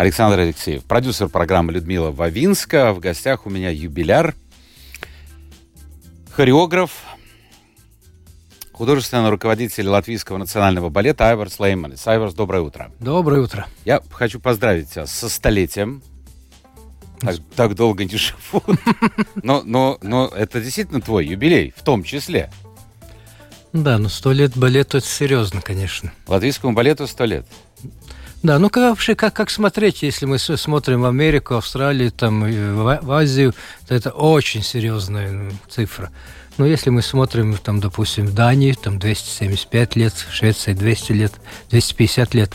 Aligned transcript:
Александр 0.00 0.38
Алексеев. 0.38 0.82
Продюсер 0.84 1.28
программы 1.28 1.74
Людмила 1.74 2.10
Вавинска. 2.10 2.94
В 2.94 3.00
гостях 3.00 3.44
у 3.44 3.50
меня 3.50 3.68
юбиляр, 3.68 4.34
хореограф, 6.30 6.90
художественный 8.72 9.28
руководитель 9.28 9.86
Латвийского 9.88 10.38
национального 10.38 10.88
балета 10.88 11.28
Айварс 11.28 11.60
Лейманис. 11.60 12.06
Айварс, 12.06 12.32
доброе 12.32 12.62
утро. 12.62 12.90
Доброе 12.98 13.42
утро. 13.42 13.66
Я 13.84 14.00
хочу 14.10 14.40
поздравить 14.40 14.88
тебя 14.90 15.04
со 15.04 15.28
столетием. 15.28 16.02
Так, 17.20 17.36
так 17.54 17.74
долго 17.74 18.06
не 18.06 18.16
живу. 18.16 18.62
Но, 19.42 19.60
но, 19.62 19.98
но 20.00 20.28
это 20.28 20.62
действительно 20.62 21.02
твой 21.02 21.26
юбилей, 21.26 21.74
в 21.76 21.82
том 21.82 22.04
числе. 22.04 22.50
Да, 23.74 23.98
но 23.98 24.08
сто 24.08 24.32
лет 24.32 24.56
балету 24.56 24.96
это 24.96 25.06
серьезно, 25.06 25.60
конечно. 25.60 26.10
Латвийскому 26.26 26.72
балету 26.72 27.06
сто 27.06 27.26
лет. 27.26 27.46
Да, 28.42 28.58
ну 28.58 28.70
как 28.70 28.90
вообще, 28.90 29.14
как, 29.14 29.34
как 29.34 29.50
смотреть, 29.50 30.02
если 30.02 30.24
мы 30.24 30.38
смотрим 30.38 31.02
в 31.02 31.06
Америку, 31.06 31.56
Австралию, 31.56 32.10
там, 32.10 32.42
в, 32.42 32.98
в 33.02 33.12
Азию, 33.12 33.54
то 33.86 33.94
это 33.94 34.10
очень 34.10 34.62
серьезная 34.62 35.52
цифра. 35.68 36.10
Но 36.56 36.64
если 36.64 36.88
мы 36.90 37.02
смотрим, 37.02 37.56
там, 37.58 37.80
допустим, 37.80 38.26
в 38.26 38.34
Дании, 38.34 38.72
там 38.72 38.98
275 38.98 39.96
лет, 39.96 40.14
в 40.14 40.32
Швеции 40.32 40.72
200 40.72 41.12
лет, 41.12 41.32
250 41.70 42.34
лет. 42.34 42.52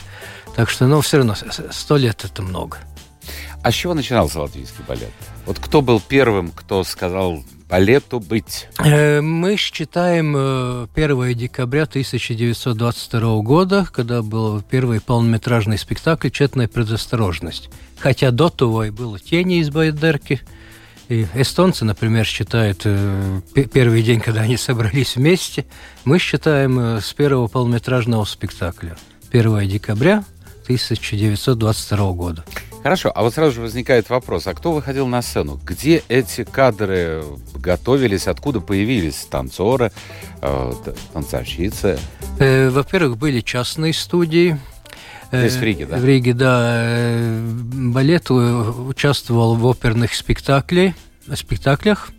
Так 0.55 0.69
что, 0.69 0.87
ну, 0.87 1.01
все 1.01 1.17
равно, 1.17 1.35
100 1.35 1.97
лет 1.97 2.25
это 2.25 2.41
много. 2.41 2.77
А 3.61 3.71
с 3.71 3.75
чего 3.75 3.93
начинался 3.93 4.41
латвийский 4.41 4.83
балет? 4.87 5.11
Вот 5.45 5.59
кто 5.59 5.81
был 5.81 5.99
первым, 5.99 6.51
кто 6.51 6.83
сказал, 6.83 7.43
балету 7.69 8.19
быть? 8.19 8.67
Э, 8.79 9.21
мы 9.21 9.57
считаем 9.57 10.35
1 10.35 10.87
э, 10.95 11.33
декабря 11.33 11.83
1922 11.83 13.41
года, 13.41 13.87
когда 13.91 14.21
был 14.21 14.61
первый 14.61 15.01
полнометражный 15.01 15.77
спектакль 15.77 16.29
«Четная 16.29 16.67
предосторожность». 16.67 17.69
Хотя 17.97 18.31
до 18.31 18.49
того 18.49 18.85
и 18.85 18.89
было 18.89 19.19
«Тени 19.19 19.59
из 19.59 19.69
Байдерки», 19.69 20.41
и 21.07 21.27
эстонцы, 21.35 21.85
например, 21.85 22.25
считают 22.25 22.81
э, 22.85 23.41
первый 23.71 24.01
день, 24.01 24.19
когда 24.19 24.41
они 24.41 24.57
собрались 24.57 25.15
вместе. 25.15 25.65
Мы 26.03 26.17
считаем 26.17 26.99
с 26.99 27.13
первого 27.13 27.47
полнометражного 27.47 28.25
спектакля 28.25 28.97
1 29.31 29.67
декабря 29.67 30.23
1922 30.63 32.11
года. 32.13 32.43
Хорошо, 32.85 33.11
а 33.15 33.23
вот 33.23 33.33
сразу 33.33 33.55
же 33.55 33.61
возникает 33.61 34.11
вопрос, 34.11 34.45
а 34.45 34.53
кто 34.53 34.71
выходил 34.71 35.07
на 35.07 35.23
сцену? 35.23 35.59
Где 35.65 36.03
эти 36.07 36.43
кадры 36.43 37.23
готовились, 37.55 38.27
откуда 38.27 38.61
появились 38.61 39.25
танцоры, 39.27 39.91
э, 40.43 40.73
танцовщицы? 41.11 41.97
Э, 42.37 42.69
во-первых, 42.69 43.17
были 43.17 43.41
частные 43.41 43.91
студии. 43.91 44.59
Здесь 45.31 45.55
в 45.55 45.63
Риге, 45.63 45.87
да? 45.87 45.97
В 45.97 46.05
Риге, 46.05 46.33
да. 46.35 46.61
Э, 46.61 47.39
балет 47.41 48.29
участвовал 48.29 49.55
в 49.55 49.65
оперных 49.65 50.13
спектаклях, 50.13 50.93
спектаклях. 51.33 52.11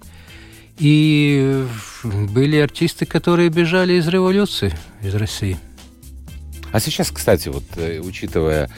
И 0.79 1.65
были 2.03 2.57
артисты, 2.57 3.07
которые 3.07 3.51
бежали 3.51 3.93
из 3.93 4.09
революции, 4.09 4.77
из 5.01 5.15
России. 5.15 5.59
А 6.73 6.81
сейчас, 6.81 7.13
кстати, 7.13 7.51
вот 7.51 7.63
э, 7.77 8.01
учитывая 8.01 8.69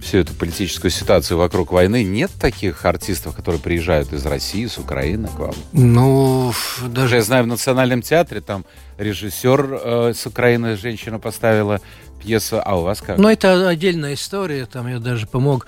всю 0.00 0.18
эту 0.18 0.34
политическую 0.34 0.90
ситуацию 0.90 1.38
вокруг 1.38 1.72
войны, 1.72 2.04
нет 2.04 2.30
таких 2.40 2.84
артистов, 2.84 3.34
которые 3.34 3.60
приезжают 3.60 4.12
из 4.12 4.24
России, 4.26 4.66
с 4.66 4.78
Украины 4.78 5.28
к 5.28 5.38
вам? 5.38 5.54
Ну, 5.72 6.52
даже 6.86 7.16
я 7.16 7.22
знаю, 7.22 7.44
в 7.44 7.46
Национальном 7.46 8.02
театре 8.02 8.40
там 8.40 8.64
режиссер 8.98 9.80
э, 9.82 10.12
с 10.14 10.26
Украины, 10.26 10.76
женщина 10.76 11.18
поставила 11.18 11.80
пьесу, 12.22 12.60
а 12.64 12.78
у 12.78 12.82
вас 12.82 13.00
как? 13.00 13.18
Ну, 13.18 13.28
это 13.28 13.68
отдельная 13.68 14.14
история, 14.14 14.66
там 14.66 14.86
я 14.88 14.98
даже 14.98 15.26
помог 15.26 15.66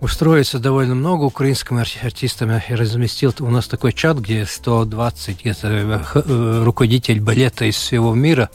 устроиться 0.00 0.58
довольно 0.58 0.94
много 0.94 1.24
украинским 1.24 1.78
артистам. 1.78 2.50
Я 2.50 2.76
разместил 2.76 3.34
у 3.40 3.50
нас 3.50 3.66
такой 3.66 3.92
чат, 3.92 4.18
где 4.18 4.44
120 4.44 5.40
где-то 5.40 5.68
э, 5.68 6.00
э, 6.14 6.62
руководитель 6.64 7.20
балета 7.20 7.64
из 7.64 7.76
всего 7.76 8.14
мира. 8.14 8.50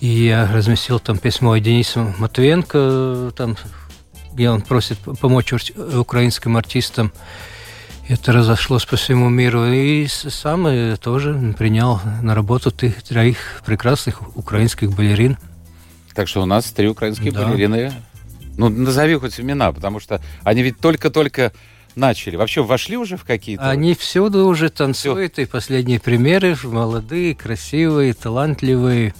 И 0.00 0.06
я 0.06 0.50
разместил 0.52 1.00
там 1.00 1.18
письмо 1.18 1.56
Денису 1.58 2.14
Матвенко, 2.18 3.32
там 3.36 3.56
где 4.38 4.50
он 4.50 4.62
просит 4.62 4.98
помочь 5.20 5.52
украинским 5.52 6.56
артистам. 6.56 7.12
Это 8.06 8.32
разошлось 8.32 8.84
по 8.84 8.94
всему 8.94 9.28
миру. 9.28 9.66
И 9.66 10.06
сам 10.06 10.96
тоже 10.98 11.54
принял 11.58 12.00
на 12.22 12.36
работу 12.36 12.70
троих 12.70 13.60
прекрасных 13.66 14.36
украинских 14.36 14.94
балерин. 14.94 15.38
Так 16.14 16.28
что 16.28 16.40
у 16.40 16.46
нас 16.46 16.70
три 16.70 16.86
украинские 16.86 17.32
да. 17.32 17.46
балерины. 17.46 17.92
Ну, 18.56 18.68
назови 18.68 19.16
хоть 19.16 19.40
имена, 19.40 19.72
потому 19.72 19.98
что 19.98 20.22
они 20.44 20.62
ведь 20.62 20.78
только-только 20.78 21.52
начали? 21.96 22.36
Вообще 22.36 22.62
вошли 22.62 22.96
уже 22.96 23.16
в 23.16 23.24
какие-то? 23.24 23.68
Они 23.68 23.94
всюду 23.94 24.46
уже 24.46 24.68
танцуют, 24.68 25.32
Все. 25.32 25.42
и 25.42 25.46
последние 25.46 25.98
примеры 25.98 26.56
молодые, 26.62 27.34
красивые, 27.34 28.14
талантливые. 28.14 29.14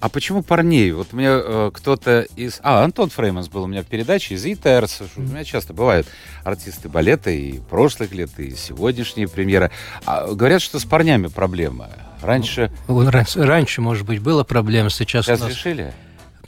А 0.00 0.08
почему 0.08 0.42
парней? 0.42 0.92
Вот 0.92 1.12
мне 1.12 1.28
э, 1.28 1.70
кто-то 1.74 2.22
из... 2.34 2.58
А, 2.62 2.82
Антон 2.82 3.10
Фрейманс 3.10 3.48
был 3.48 3.64
у 3.64 3.66
меня 3.66 3.82
в 3.82 3.86
передаче 3.86 4.34
из 4.34 4.46
ИТРС. 4.46 5.02
У 5.16 5.20
меня 5.20 5.44
часто 5.44 5.74
бывают 5.74 6.06
артисты 6.42 6.88
балета 6.88 7.30
и 7.30 7.58
прошлых 7.58 8.12
лет, 8.12 8.30
и 8.38 8.56
сегодняшние 8.56 9.28
премьеры. 9.28 9.70
А, 10.06 10.26
говорят, 10.32 10.62
что 10.62 10.78
с 10.78 10.86
парнями 10.86 11.26
проблема. 11.26 11.90
Раньше... 12.22 12.72
Ну, 12.88 13.10
раньше, 13.10 13.42
раньше, 13.44 13.82
может 13.82 14.06
быть, 14.06 14.20
была 14.20 14.42
проблема. 14.42 14.88
Сейчас, 14.88 15.26
Сейчас 15.26 15.40
нас... 15.40 15.50
решили? 15.50 15.92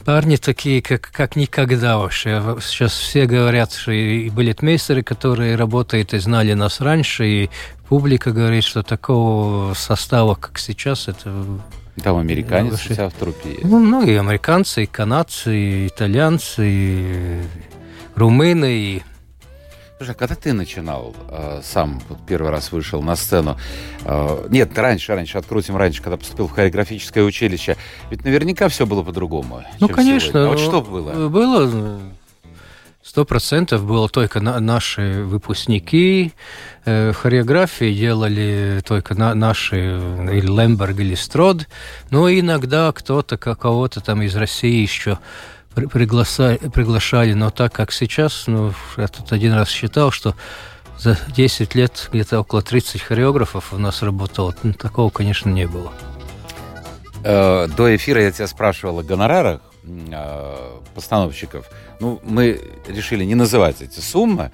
Парни 0.02 0.36
такие, 0.36 0.80
как, 0.80 1.10
как 1.12 1.36
никогда 1.36 1.98
вообще. 1.98 2.56
Сейчас 2.62 2.92
все 2.92 3.26
говорят, 3.26 3.72
что 3.72 3.92
и 3.92 4.30
балетмейстеры, 4.30 5.02
которые 5.02 5.56
работают 5.56 6.14
и 6.14 6.19
знали 6.19 6.54
нас 6.54 6.80
раньше, 6.80 7.26
и 7.26 7.50
публика 7.86 8.32
говорит, 8.32 8.64
что 8.64 8.82
такого 8.82 9.74
состава, 9.74 10.34
как 10.34 10.58
сейчас, 10.58 11.06
это 11.06 11.30
там 12.00 12.16
американец 12.16 12.84
у 12.86 12.94
тебя 12.94 13.08
в 13.08 13.12
трупе 13.14 13.50
есть? 13.50 13.64
Ну, 13.64 13.78
многие 13.78 14.19
американцы, 14.19 14.84
и 14.84 14.86
канадцы, 14.86 15.56
и 15.56 15.86
итальянцы, 15.88 16.66
и 16.66 17.41
румыны, 18.14 18.72
и 18.72 19.03
Слушай, 19.98 20.16
а 20.16 20.19
когда 20.19 20.34
ты 20.34 20.52
начинал 20.52 21.14
э, 21.28 21.60
сам, 21.62 22.02
вот 22.08 22.19
первый 22.26 22.50
раз 22.50 22.72
вышел 22.72 23.00
на 23.02 23.14
сцену, 23.14 23.56
э, 24.04 24.47
нет, 24.50 24.76
раньше, 24.76 25.14
раньше, 25.14 25.38
открутим 25.38 25.76
раньше, 25.76 26.02
когда 26.02 26.16
поступил 26.16 26.48
в 26.48 26.50
хореографическое 26.50 27.22
училище, 27.22 27.76
ведь 28.10 28.25
наверняка 28.25 28.66
все 28.66 28.84
было 28.84 29.04
по-другому. 29.04 29.62
Ну, 29.78 29.88
конечно. 29.88 30.47
А 30.47 30.48
вот 30.48 30.58
что 30.58 30.82
было? 30.82 31.28
Было 31.28 32.00
Сто 33.02 33.24
процентов 33.24 33.84
было 33.84 34.08
только 34.08 34.40
на, 34.40 34.60
наши 34.60 35.24
выпускники. 35.24 36.32
Э, 36.84 37.12
хореографии 37.12 37.92
делали 37.92 38.80
только 38.86 39.16
на, 39.16 39.34
наши, 39.34 39.76
или 39.76 40.46
Лемберг, 40.46 41.00
или 41.00 41.16
Строд. 41.16 41.66
Но 42.10 42.30
иногда 42.30 42.92
кто-то, 42.92 43.36
кого-то 43.36 44.00
там 44.00 44.22
из 44.22 44.36
России 44.36 44.82
еще 44.82 45.18
приглашали, 45.74 46.58
приглашали. 46.58 47.32
Но 47.32 47.50
так 47.50 47.72
как 47.72 47.90
сейчас, 47.90 48.44
ну, 48.46 48.72
я 48.96 49.08
тут 49.08 49.32
один 49.32 49.54
раз 49.54 49.69
считал, 49.69 50.12
что 50.12 50.37
за 50.96 51.19
10 51.34 51.75
лет 51.75 52.08
где-то 52.12 52.38
около 52.38 52.62
30 52.62 53.02
хореографов 53.02 53.72
у 53.72 53.78
нас 53.78 54.02
работало. 54.02 54.54
Ну, 54.62 54.75
такого, 54.75 55.10
конечно, 55.10 55.50
не 55.50 55.66
было. 55.66 55.93
Э, 57.25 57.66
до 57.66 57.96
эфира 57.96 58.22
я 58.22 58.31
тебя 58.31 58.46
спрашивал 58.46 59.00
о 59.00 59.02
гонорарах 59.02 59.60
э, 59.84 60.81
постановщиков. 60.94 61.70
Ну, 62.00 62.20
мы 62.25 62.61
решили 62.88 63.25
не 63.25 63.34
называть 63.34 63.82
эти 63.82 64.00
суммы, 64.00 64.50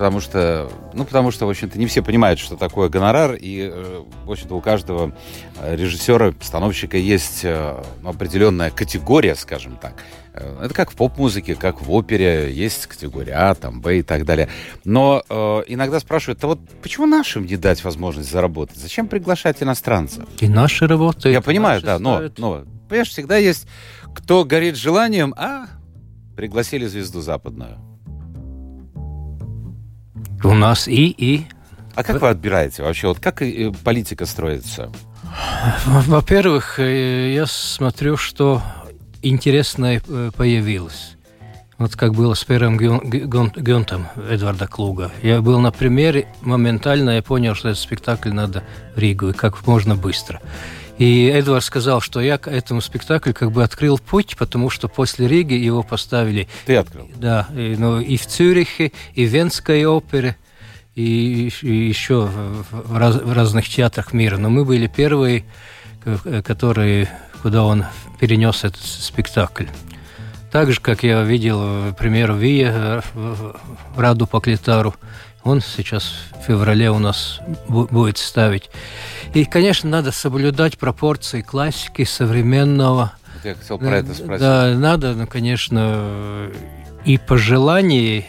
потому 0.00 0.20
что, 0.20 0.70
ну, 0.94 1.04
потому 1.04 1.30
что, 1.30 1.44
в 1.44 1.50
общем-то, 1.50 1.78
не 1.78 1.86
все 1.86 2.02
понимают, 2.02 2.40
что 2.40 2.56
такое 2.56 2.88
гонорар, 2.88 3.34
и, 3.34 3.70
э, 3.70 4.02
в 4.24 4.30
общем-то, 4.30 4.54
у 4.54 4.60
каждого 4.62 5.12
э, 5.58 5.76
режиссера, 5.76 6.32
постановщика 6.32 6.96
есть 6.96 7.40
э, 7.42 7.82
ну, 8.02 8.08
определенная 8.08 8.70
категория, 8.70 9.34
скажем 9.34 9.76
так. 9.76 9.92
Это 10.32 10.72
как 10.72 10.90
в 10.90 10.94
поп-музыке, 10.94 11.54
как 11.54 11.82
в 11.82 11.92
опере, 11.92 12.52
есть 12.52 12.86
категория 12.86 13.34
А, 13.34 13.54
там, 13.54 13.80
Б 13.80 13.98
и 13.98 14.02
так 14.02 14.24
далее. 14.24 14.48
Но 14.84 15.22
э, 15.28 15.34
иногда 15.66 16.00
спрашивают, 16.00 16.42
а 16.44 16.46
вот 16.46 16.60
почему 16.82 17.06
нашим 17.06 17.44
не 17.44 17.56
дать 17.56 17.82
возможность 17.84 18.30
заработать? 18.30 18.76
Зачем 18.76 19.08
приглашать 19.08 19.62
иностранцев? 19.62 20.24
И 20.38 20.48
наши 20.48 20.86
работают. 20.86 21.34
Я 21.34 21.40
понимаю, 21.42 21.82
да, 21.82 21.98
но, 21.98 22.22
но, 22.38 22.64
понимаешь, 22.88 23.08
всегда 23.08 23.36
есть 23.36 23.66
кто 24.14 24.44
горит 24.44 24.76
желанием, 24.76 25.34
а 25.36 25.66
Пригласили 26.40 26.86
звезду 26.86 27.20
западную. 27.20 27.76
У 30.42 30.54
нас 30.54 30.88
и, 30.88 31.08
и. 31.10 31.46
А 31.94 32.02
как 32.02 32.22
вы 32.22 32.28
отбираете 32.30 32.82
вообще? 32.82 33.08
Вот 33.08 33.18
как 33.18 33.42
политика 33.84 34.24
строится? 34.24 34.90
Во-первых, 35.84 36.78
я 36.78 37.44
смотрю, 37.46 38.16
что 38.16 38.62
интересное 39.20 40.00
появилось. 40.34 41.18
Вот 41.76 41.94
как 41.94 42.14
было 42.14 42.32
с 42.32 42.42
первым 42.42 42.78
Гюнтом 42.78 44.08
Эдварда 44.16 44.66
Клуга. 44.66 45.10
Я 45.22 45.42
был 45.42 45.60
на 45.60 45.72
примере, 45.72 46.26
моментально 46.40 47.10
я 47.10 47.22
понял, 47.22 47.54
что 47.54 47.68
этот 47.68 47.82
спектакль 47.82 48.32
надо 48.32 48.64
в 48.94 48.98
Ригу, 48.98 49.28
и 49.28 49.32
как 49.34 49.66
можно 49.66 49.94
быстро. 49.94 50.40
И 51.00 51.28
Эдвард 51.28 51.64
сказал, 51.64 52.02
что 52.02 52.20
я 52.20 52.36
к 52.36 52.46
этому 52.46 52.82
спектаклю 52.82 53.32
как 53.32 53.52
бы 53.52 53.64
открыл 53.64 53.98
путь, 53.98 54.36
потому 54.36 54.68
что 54.68 54.86
после 54.86 55.26
Риги 55.26 55.54
его 55.54 55.82
поставили... 55.82 56.46
Ты 56.66 56.76
открыл? 56.76 57.08
Да, 57.16 57.48
и, 57.56 57.74
ну, 57.78 58.00
и 58.00 58.18
в 58.18 58.26
Цюрихе, 58.26 58.92
и 59.14 59.24
в 59.24 59.30
Венской 59.30 59.86
опере, 59.86 60.36
и, 60.94 61.50
и 61.62 61.74
еще 61.88 62.28
в, 62.70 62.98
раз, 62.98 63.16
в 63.16 63.32
разных 63.32 63.66
театрах 63.66 64.12
мира. 64.12 64.36
Но 64.36 64.50
мы 64.50 64.66
были 64.66 64.88
первые, 64.88 65.44
которые, 66.44 67.08
куда 67.40 67.64
он 67.64 67.86
перенес 68.20 68.64
этот 68.64 68.82
спектакль. 68.82 69.68
Так 70.52 70.70
же, 70.70 70.82
как 70.82 71.02
я 71.02 71.22
видел, 71.22 71.94
к 71.94 71.96
примеру, 71.96 72.34
Вия 72.36 73.02
в 73.14 73.54
Раду 73.96 74.26
по 74.26 74.40
Клитару, 74.40 74.94
он 75.44 75.60
сейчас 75.60 76.12
в 76.38 76.46
феврале 76.46 76.90
у 76.90 76.98
нас 76.98 77.40
будет 77.68 78.18
ставить. 78.18 78.70
И, 79.34 79.44
конечно, 79.44 79.88
надо 79.88 80.12
соблюдать 80.12 80.78
пропорции 80.78 81.42
классики 81.42 82.04
современного. 82.04 83.12
Вот 83.34 83.44
я 83.44 83.54
хотел 83.54 83.78
про 83.78 83.98
это 83.98 84.14
спросить. 84.14 84.40
Да, 84.40 84.74
надо, 84.74 85.14
ну, 85.14 85.26
конечно, 85.26 86.50
и 87.04 87.18
по 87.18 87.36
желанию 87.36 88.24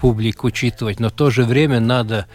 публик 0.00 0.44
учитывать, 0.44 0.98
но 0.98 1.10
в 1.10 1.12
то 1.12 1.30
же 1.30 1.44
время 1.44 1.78
надо 1.78 2.26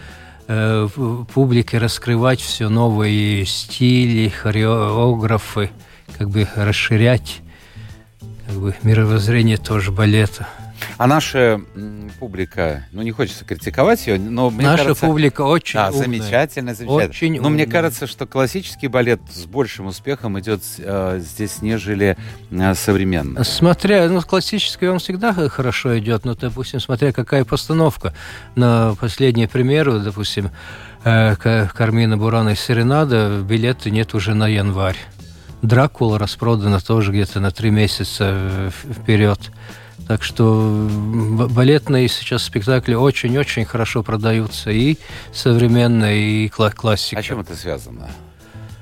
э, 0.47 0.88
публике 1.33 1.77
раскрывать 1.77 2.39
все 2.39 2.69
новые 2.69 3.45
стили, 3.45 4.29
хореографы, 4.29 5.71
как 6.17 6.29
бы 6.29 6.47
расширять 6.56 7.41
как 8.47 8.56
бы 8.57 8.75
мировоззрение 8.83 9.57
тоже 9.57 9.91
балета. 9.91 10.47
А 10.98 11.08
наша 11.08 11.62
публика, 12.20 12.86
ну 12.92 13.02
не 13.02 13.12
хочется 13.12 13.46
критиковать 13.46 14.08
ее, 14.08 14.18
но 14.20 14.50
мне 14.50 14.66
наша 14.66 14.84
кажется, 14.84 15.06
публика 15.06 15.42
очень 15.42 15.80
да, 15.80 15.90
умная. 15.90 16.04
замечательно, 16.04 16.74
замечательно. 16.74 17.10
Очень 17.10 17.32
но 17.34 17.38
умная. 17.48 17.52
мне 17.52 17.66
кажется, 17.66 18.08
что 18.08 18.26
классический 18.26 18.88
балет 18.88 19.20
с 19.32 19.46
большим 19.46 19.88
успехом 19.88 20.40
идет 20.40 20.62
э, 20.78 21.20
здесь, 21.22 21.62
нежели 21.62 22.18
э, 22.52 22.74
современный. 22.76 23.44
Смотря, 23.44 24.08
ну 24.10 24.22
классический 24.22 24.88
он 24.88 25.00
всегда 25.00 25.34
хорошо 25.34 25.98
идет, 26.00 26.26
но 26.26 26.36
допустим, 26.36 26.80
смотря 26.80 27.12
какая 27.12 27.46
постановка. 27.46 28.14
На 28.56 28.96
последние 29.00 29.48
примеры, 29.48 30.00
допустим, 30.00 30.52
э, 31.04 31.36
Кармина 31.36 32.18
Бурана 32.18 32.50
и 32.50 32.56
Серенада 32.56 33.42
билеты 33.44 33.92
нет 33.92 34.14
уже 34.14 34.34
на 34.34 34.48
январь. 34.48 34.98
Дракула 35.62 36.20
распродана 36.20 36.80
тоже 36.80 37.12
где-то 37.12 37.40
на 37.40 37.52
три 37.52 37.72
месяца 37.72 38.32
э, 38.32 38.70
вперед. 38.72 39.40
Так 40.07 40.22
что 40.24 40.88
балетные 41.50 42.07
сейчас 42.07 42.44
спектакли 42.44 42.94
очень-очень 42.94 43.66
хорошо 43.66 44.04
продаются 44.04 44.69
и 44.69 44.98
современные, 45.34 46.46
и 46.46 46.50
классика. 46.50 47.19
А 47.19 47.24
чем 47.24 47.40
это 47.40 47.56
связано? 47.56 48.10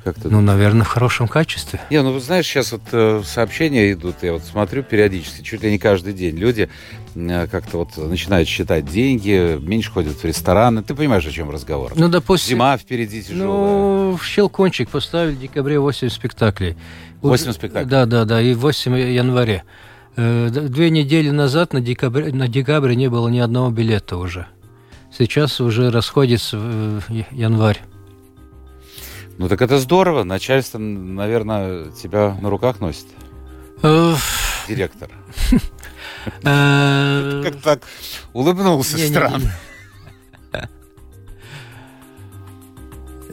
Как 0.03 0.17
ну, 0.25 0.41
наверное, 0.41 0.83
в 0.83 0.89
хорошем 0.89 1.29
качестве. 1.29 1.79
Не, 1.89 2.01
ну, 2.01 2.19
знаешь, 2.19 2.45
сейчас 2.45 2.73
вот 2.73 2.81
э, 2.91 3.21
сообщения 3.25 3.93
идут, 3.93 4.15
я 4.21 4.33
вот 4.33 4.43
смотрю 4.43 4.83
периодически, 4.83 5.41
чуть 5.43 5.63
ли 5.63 5.71
не 5.71 5.79
каждый 5.79 6.11
день. 6.11 6.35
Люди 6.35 6.67
э, 7.15 7.47
как-то 7.47 7.77
вот 7.77 7.95
начинают 7.95 8.49
считать 8.49 8.85
деньги, 8.85 9.57
меньше 9.61 9.91
ходят 9.91 10.17
в 10.17 10.25
рестораны. 10.25 10.83
Ты 10.83 10.93
понимаешь, 10.93 11.25
о 11.25 11.31
чем 11.31 11.49
разговор? 11.49 11.93
Ну, 11.95 12.09
допустим... 12.09 12.49
Зима 12.57 12.75
впереди 12.75 13.23
тяжелая. 13.23 13.47
Ну, 13.47 14.17
в 14.17 14.25
Щелкунчик 14.25 14.89
поставили 14.89 15.35
в 15.35 15.39
декабре 15.39 15.79
8 15.79 16.09
спектаклей. 16.09 16.75
8 17.21 17.53
спектаклей? 17.53 17.89
Да, 17.89 18.05
да, 18.05 18.25
да, 18.25 18.41
и 18.41 18.53
8 18.53 18.97
января. 18.97 19.63
Э, 20.15 20.49
две 20.49 20.89
недели 20.89 21.29
назад 21.29 21.73
на 21.73 21.81
декабре, 21.81 22.33
на 22.33 22.47
декабре 22.47 22.95
не 22.95 23.09
было 23.09 23.27
ни 23.29 23.39
одного 23.39 23.69
билета 23.71 24.17
уже. 24.17 24.47
Сейчас 25.15 25.59
уже 25.61 25.91
расходится 25.91 26.57
в 26.57 27.03
январь. 27.31 27.81
Ну 29.37 29.47
так 29.47 29.61
это 29.61 29.79
здорово. 29.79 30.23
Начальство, 30.23 30.77
наверное, 30.77 31.91
тебя 31.91 32.37
на 32.41 32.49
руках 32.49 32.79
носит. 32.79 33.05
Директор. 34.67 35.09
Как 36.43 37.55
так 37.61 37.83
улыбнулся 38.33 38.97
странно. 38.97 39.51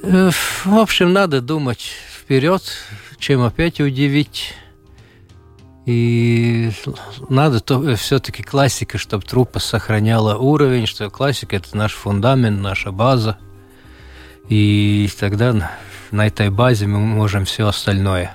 В 0.03 0.79
общем, 0.79 1.13
надо 1.13 1.41
думать 1.41 1.93
вперед, 2.21 2.63
чем 3.19 3.43
опять 3.43 3.81
удивить. 3.81 4.55
И 5.91 6.71
надо 7.29 7.59
то, 7.59 7.97
все-таки 7.97 8.45
классика, 8.45 8.97
чтобы 8.97 9.25
труппа 9.25 9.59
сохраняла 9.59 10.37
уровень, 10.37 10.87
что 10.87 11.11
классика 11.11 11.57
это 11.57 11.77
наш 11.77 11.95
фундамент, 11.95 12.61
наша 12.61 12.93
база. 12.93 13.39
И 14.49 15.11
тогда 15.19 15.73
на 16.13 16.29
этой 16.29 16.49
базе 16.51 16.87
мы 16.87 17.01
можем 17.01 17.45
все 17.45 17.67
остальное. 17.67 18.33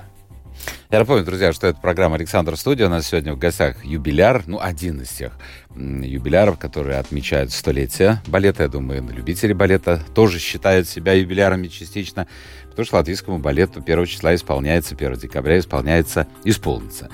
Я 0.88 1.00
напомню, 1.00 1.24
друзья, 1.24 1.52
что 1.52 1.66
это 1.66 1.80
программа 1.80 2.14
«Александр 2.14 2.56
Студия». 2.56 2.86
У 2.86 2.88
нас 2.88 3.08
сегодня 3.08 3.34
в 3.34 3.38
гостях 3.38 3.84
юбиляр, 3.84 4.44
ну, 4.46 4.60
один 4.60 5.00
из 5.00 5.08
тех 5.08 5.32
юбиляров, 5.74 6.58
которые 6.58 6.98
отмечают 6.98 7.52
столетие 7.52 8.22
балета. 8.28 8.62
Я 8.62 8.68
думаю, 8.68 9.04
любители 9.10 9.52
балета 9.52 10.00
тоже 10.14 10.38
считают 10.38 10.88
себя 10.88 11.12
юбилярами 11.12 11.66
частично. 11.66 12.28
Потому 12.70 12.86
что 12.86 12.96
латвийскому 12.96 13.38
балету 13.38 13.80
1 13.80 14.04
числа 14.04 14.34
исполняется, 14.34 14.94
1 14.94 15.14
декабря 15.14 15.58
исполняется, 15.58 16.26
исполнится. 16.44 17.08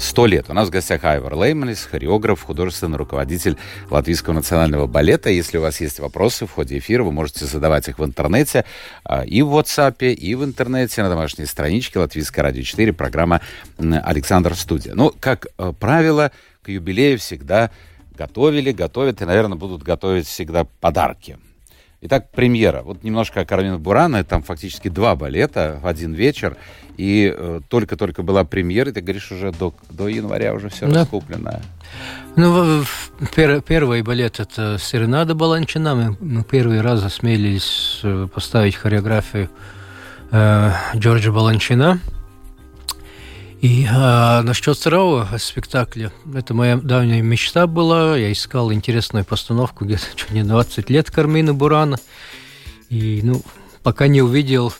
Сто 0.00 0.24
лет. 0.24 0.46
У 0.48 0.54
нас 0.54 0.68
в 0.68 0.70
гостях 0.70 1.04
Айвар 1.04 1.34
Лейманис, 1.34 1.84
хореограф, 1.84 2.42
художественный 2.42 2.96
руководитель 2.96 3.58
Латвийского 3.90 4.32
национального 4.32 4.86
балета. 4.86 5.28
Если 5.28 5.58
у 5.58 5.60
вас 5.60 5.78
есть 5.82 5.98
вопросы 5.98 6.46
в 6.46 6.52
ходе 6.52 6.78
эфира, 6.78 7.04
вы 7.04 7.12
можете 7.12 7.44
задавать 7.44 7.86
их 7.88 7.98
в 7.98 8.04
интернете, 8.04 8.64
а, 9.04 9.26
и 9.26 9.42
в 9.42 9.54
WhatsApp, 9.54 10.10
и 10.10 10.34
в 10.34 10.42
интернете, 10.42 11.02
на 11.02 11.10
домашней 11.10 11.44
страничке 11.44 11.98
Латвийское 11.98 12.42
радио 12.42 12.62
4, 12.62 12.94
программа 13.04 13.42
«Александр 13.76 14.54
Студия». 14.54 14.94
Ну, 14.94 15.12
как 15.20 15.46
э, 15.58 15.72
правило, 15.78 16.32
к 16.62 16.70
юбилею 16.70 17.18
всегда 17.18 17.70
готовили, 18.16 18.72
готовят 18.72 19.20
и, 19.20 19.26
наверное, 19.26 19.58
будут 19.58 19.82
готовить 19.82 20.26
всегда 20.26 20.64
подарки. 20.80 21.36
Итак, 22.00 22.30
премьера. 22.30 22.82
Вот 22.82 23.02
немножко 23.02 23.40
о 23.40 23.44
Кармина 23.44 23.78
Бурана. 23.78 24.24
Там 24.24 24.42
фактически 24.42 24.88
два 24.88 25.16
балета 25.16 25.80
в 25.82 25.86
один 25.86 26.14
вечер. 26.14 26.56
И 26.96 27.34
э, 27.34 27.60
только-только 27.68 28.22
была 28.22 28.44
премьера, 28.44 28.88
и 28.88 28.92
ты 28.92 29.02
говоришь, 29.02 29.32
уже 29.32 29.52
до, 29.52 29.74
до 29.90 30.08
января 30.08 30.54
уже 30.54 30.68
все 30.70 30.86
да. 30.86 31.00
раскуплено. 31.00 31.60
Ну, 32.36 32.84
пер, 33.34 33.60
первый 33.60 34.02
балет 34.02 34.40
это 34.40 34.78
Серенада 34.78 35.34
Баланчина. 35.34 35.94
Мы, 35.94 36.16
мы 36.20 36.44
первый 36.44 36.80
раз 36.80 37.04
осмелились 37.04 38.00
э, 38.02 38.28
поставить 38.32 38.76
хореографию 38.76 39.50
э, 40.30 40.70
Джорджа 40.96 41.32
Баланчина. 41.32 42.00
И 43.60 43.86
а, 43.90 44.42
насчет 44.42 44.76
второго 44.76 45.28
спектакля, 45.38 46.12
это 46.34 46.54
моя 46.54 46.76
давняя 46.76 47.22
мечта 47.22 47.66
была. 47.66 48.16
Я 48.16 48.30
искал 48.30 48.72
интересную 48.72 49.24
постановку 49.24 49.84
где-то 49.84 50.04
чуть 50.14 50.30
не 50.32 50.42
20 50.42 50.90
лет 50.90 51.10
Кармина 51.10 51.54
Бурана. 51.54 51.98
И, 52.90 53.20
ну, 53.22 53.42
пока 53.82 54.06
не 54.06 54.22
увидел 54.22 54.72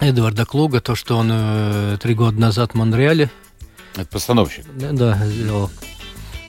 Эдварда 0.00 0.44
Клуга, 0.44 0.80
то, 0.80 0.94
что 0.94 1.16
он 1.16 1.28
э, 1.30 1.98
три 2.00 2.14
года 2.14 2.40
назад 2.40 2.72
в 2.72 2.74
Монреале. 2.74 3.30
Это 3.94 4.06
постановщик. 4.06 4.66
Да, 4.74 5.16
сделал. 5.26 5.70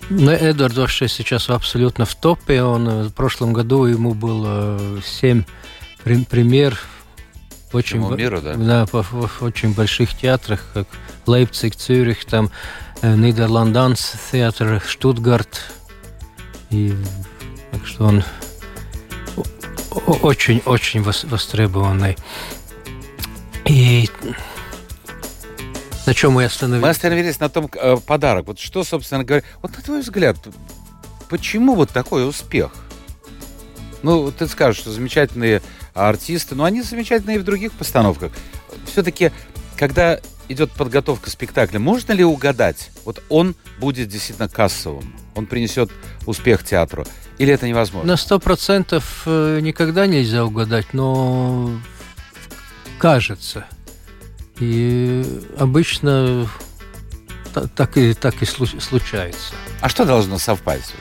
Но 0.09 0.31
Эдвард 0.31 0.75
вообще 0.77 1.07
сейчас 1.07 1.49
абсолютно 1.49 2.05
в 2.05 2.15
топе. 2.15 2.61
Он 2.61 2.87
э, 2.87 3.03
в 3.03 3.13
прошлом 3.13 3.53
году 3.53 3.85
ему 3.85 4.13
было 4.13 4.79
семь 5.03 5.43
премьер 6.03 6.79
очень, 7.75 8.01
Всему 8.01 8.15
миру, 8.15 8.41
да? 8.41 8.55
Да, 8.55 8.85
в, 8.85 8.93
в, 8.93 9.27
в 9.27 9.43
очень 9.43 9.73
больших 9.73 10.15
театрах, 10.17 10.65
как 10.73 10.87
Лейпциг, 11.25 11.75
Цюрих, 11.75 12.25
там 12.25 12.49
э, 13.01 13.15
Нидерланданс 13.15 14.13
театр, 14.31 14.81
Штутгарт. 14.85 15.61
И 16.69 16.93
так 17.71 17.85
что 17.85 18.05
он 18.05 18.23
очень-очень 20.21 21.01
востребованный. 21.03 22.17
И 23.65 24.09
на 26.05 26.13
чем 26.13 26.33
мы 26.33 26.45
остановились? 26.45 26.83
Мы 26.83 26.89
остановились 26.89 27.39
на 27.39 27.49
том 27.49 27.69
э, 27.73 27.97
подарок. 27.97 28.47
Вот 28.47 28.59
что, 28.59 28.83
собственно 28.83 29.23
говоря, 29.23 29.43
вот 29.61 29.75
на 29.75 29.81
твой 29.81 30.01
взгляд, 30.01 30.37
почему 31.29 31.75
вот 31.75 31.89
такой 31.89 32.27
успех? 32.27 32.71
Ну, 34.03 34.31
ты 34.31 34.47
скажешь, 34.47 34.81
что 34.81 34.91
замечательные 34.91 35.63
артисты, 35.95 36.55
но 36.55 36.65
они 36.65 36.81
замечательные 36.81 37.37
и 37.37 37.39
в 37.39 37.43
других 37.43 37.71
постановках. 37.71 38.31
Все-таки, 38.85 39.31
когда 39.77 40.19
идет 40.47 40.71
подготовка 40.71 41.29
спектакля, 41.29 41.79
можно 41.79 42.11
ли 42.11 42.23
угадать, 42.23 42.91
вот 43.05 43.23
он 43.29 43.55
будет 43.79 44.09
действительно 44.09 44.47
кассовым, 44.47 45.15
он 45.33 45.47
принесет 45.47 45.89
успех 46.25 46.63
театру, 46.63 47.05
или 47.37 47.53
это 47.53 47.67
невозможно? 47.67 48.11
На 48.11 48.17
сто 48.17 48.39
процентов 48.39 49.23
э, 49.25 49.59
никогда 49.61 50.05
нельзя 50.05 50.45
угадать, 50.45 50.93
но 50.93 51.71
кажется. 52.99 53.65
И 54.59 55.23
обычно 55.57 56.47
так 57.75 57.97
и, 57.97 58.13
так 58.13 58.41
и 58.41 58.45
случается. 58.45 59.53
А 59.81 59.89
что 59.89 60.05
должно 60.05 60.37
совпасть? 60.37 60.93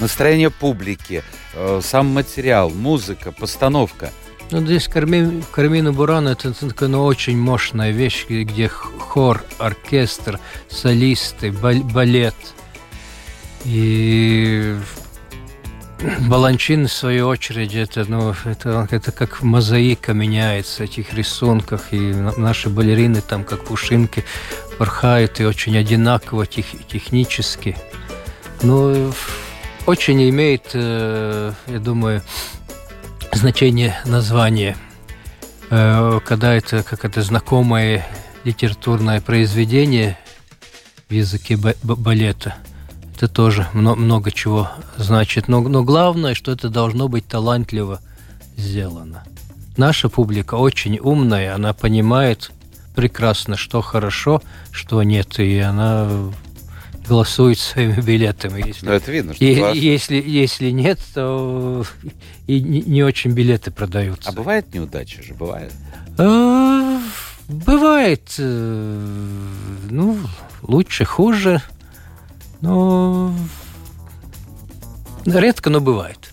Настроение 0.00 0.50
публики, 0.50 1.22
э, 1.54 1.80
сам 1.82 2.06
материал, 2.06 2.70
музыка, 2.70 3.32
постановка– 3.32 4.10
ну, 4.52 4.60
здесь 4.60 4.86
Кармин, 4.86 5.42
Кармина 5.50 5.92
Бурана 5.92 6.30
это, 6.30 6.54
это 6.60 6.86
ну, 6.86 7.04
очень 7.04 7.36
мощная 7.36 7.90
вещь, 7.90 8.26
где 8.28 8.68
хор, 8.68 9.42
оркестр, 9.58 10.38
солисты, 10.68 11.50
балет. 11.50 12.36
И 13.64 14.76
Баланчин, 16.28 16.86
в 16.86 16.92
свою 16.92 17.26
очередь, 17.26 17.74
это, 17.74 18.04
ну, 18.08 18.32
это, 18.44 18.86
это 18.88 19.10
как 19.10 19.42
мозаика 19.42 20.12
меняется 20.12 20.84
этих 20.84 21.12
рисунках, 21.12 21.92
и 21.92 21.98
наши 22.36 22.68
балерины 22.68 23.22
там, 23.22 23.42
как 23.42 23.64
пушинки, 23.64 24.24
порхают, 24.78 25.40
и 25.40 25.44
очень 25.44 25.76
одинаково 25.76 26.46
тех, 26.46 26.66
технически. 26.86 27.76
Ну, 28.62 29.12
очень 29.86 30.28
имеет, 30.28 30.70
э, 30.74 31.52
я 31.66 31.78
думаю, 31.78 32.22
значение 33.32 33.96
названия, 34.04 34.76
э, 35.70 36.20
когда 36.24 36.54
это 36.54 36.82
как 36.82 37.04
это 37.04 37.22
знакомое 37.22 38.06
литературное 38.44 39.20
произведение 39.20 40.18
в 41.08 41.12
языке 41.12 41.56
балета. 41.56 42.56
Это 43.14 43.28
тоже 43.28 43.66
много 43.72 44.30
чего 44.30 44.70
значит. 44.96 45.48
Но, 45.48 45.60
но 45.60 45.82
главное, 45.82 46.34
что 46.34 46.52
это 46.52 46.68
должно 46.68 47.08
быть 47.08 47.26
талантливо 47.26 48.00
сделано. 48.56 49.24
Наша 49.76 50.08
публика 50.08 50.54
очень 50.54 50.98
умная, 50.98 51.54
она 51.54 51.72
понимает 51.72 52.50
прекрасно, 52.94 53.56
что 53.56 53.82
хорошо, 53.82 54.42
что 54.70 55.02
нет, 55.02 55.38
и 55.38 55.58
она 55.58 56.08
голосуют 57.06 57.58
своими 57.58 58.00
билетами. 58.00 58.66
Если, 58.66 58.86
Но 58.86 58.92
это 58.92 59.10
видно, 59.12 59.34
что 59.34 59.44
и, 59.44 59.78
если, 59.78 60.22
если 60.24 60.70
нет, 60.70 60.98
то 61.14 61.84
и 62.46 62.60
не, 62.60 62.82
не 62.82 63.02
очень 63.02 63.32
билеты 63.32 63.70
продаются. 63.70 64.28
А 64.28 64.32
бывает 64.32 64.72
неудача 64.74 65.22
же, 65.22 65.34
бывает? 65.34 65.72
А, 66.18 67.00
бывает. 67.48 68.34
Э, 68.38 69.48
ну, 69.90 70.18
лучше, 70.62 71.04
хуже. 71.04 71.62
Но 72.60 73.34
редко, 75.24 75.70
но 75.70 75.80
бывает. 75.80 76.32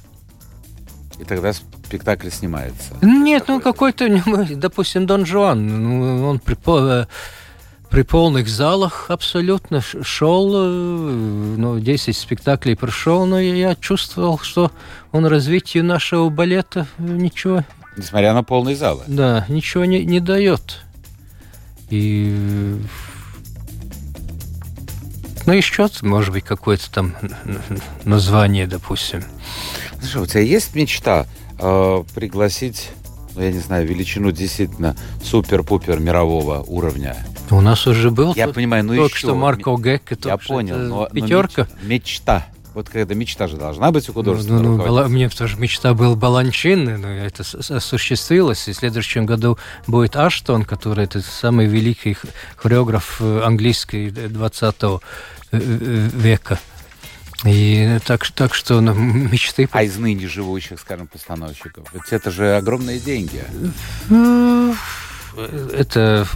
И 1.19 1.23
тогда 1.23 1.53
спектакль 1.53 2.29
снимается? 2.29 2.95
Нет, 3.01 3.45
ну 3.47 3.59
какой-то, 3.61 4.07
допустим, 4.55 5.05
Дон 5.05 5.25
Жуан, 5.25 5.67
ну, 5.67 6.27
он 6.27 6.39
при 7.93 8.01
полных 8.01 8.49
залах 8.49 9.05
абсолютно 9.09 9.79
шел, 9.81 10.51
э, 10.55 11.55
ну, 11.57 11.79
10 11.79 12.17
спектаклей 12.17 12.75
прошел, 12.75 13.27
но 13.27 13.39
я 13.39 13.75
чувствовал, 13.75 14.39
что 14.39 14.71
он 15.11 15.27
развитию 15.27 15.85
нашего 15.85 16.29
балета 16.29 16.87
ничего... 16.97 17.63
Несмотря 17.95 18.33
на 18.33 18.43
полные 18.43 18.75
залы. 18.75 19.03
Да, 19.05 19.45
ничего 19.47 19.85
не, 19.85 20.03
не 20.05 20.19
дает. 20.19 20.81
И... 21.91 22.79
Ну, 25.45 25.53
еще, 25.53 25.87
может 26.01 26.33
быть, 26.33 26.45
какое-то 26.45 26.91
там 26.91 27.13
название, 28.05 28.65
допустим. 28.65 29.23
Слушай, 29.99 30.21
у 30.23 30.25
тебя 30.25 30.41
есть 30.41 30.73
мечта 30.73 31.27
э, 31.59 32.03
пригласить, 32.15 32.89
ну, 33.35 33.43
я 33.43 33.51
не 33.51 33.59
знаю, 33.59 33.85
величину 33.85 34.31
действительно 34.31 34.95
супер-пупер 35.23 35.99
мирового 35.99 36.63
уровня? 36.63 37.15
У 37.49 37.61
нас 37.61 37.85
уже 37.87 38.09
был. 38.09 38.33
Я 38.35 38.47
понимаю, 38.47 38.83
ну 38.83 38.95
только 38.95 39.15
еще. 39.15 39.27
что 39.27 39.35
Марко 39.35 39.75
Гек. 39.77 40.03
Я 40.25 40.37
понял, 40.37 40.77
но, 40.77 41.05
пятерка. 41.07 41.67
Но 41.81 41.87
мечта. 41.87 42.47
Вот 42.73 42.89
когда 42.89 43.13
мечта 43.13 43.47
же 43.47 43.57
должна 43.57 43.91
быть 43.91 44.09
у 44.09 44.13
художественного 44.13 44.63
ну, 44.63 44.77
ну, 44.77 44.83
была, 44.83 45.07
Мне 45.07 45.29
тоже 45.29 45.57
мечта 45.57 45.93
была 45.93 46.15
Баланчин, 46.15 46.99
но 46.99 47.07
это 47.07 47.43
осуществилось. 47.69 48.67
И 48.67 48.73
в 48.73 48.75
следующем 48.75 49.27
году 49.27 49.59
будет 49.85 50.15
Аштон, 50.15 50.63
который 50.63 51.03
это 51.05 51.21
самый 51.21 51.67
великий 51.67 52.17
хореограф 52.55 53.17
э, 53.19 53.41
английский 53.43 54.09
20 54.09 54.75
э, 54.81 54.97
э, 55.51 55.59
века. 56.13 56.59
И 57.45 57.99
так, 58.05 58.25
так 58.31 58.55
что 58.55 58.81
ну, 58.81 58.93
мечты... 58.93 59.69
А 59.71 59.83
из 59.83 59.97
ныне 59.97 60.27
живущих, 60.27 60.79
скажем, 60.79 61.07
постановщиков? 61.07 61.87
Ведь 61.93 62.11
это 62.11 62.31
же 62.31 62.55
огромные 62.55 62.99
деньги. 62.99 63.43
Это 65.75 66.27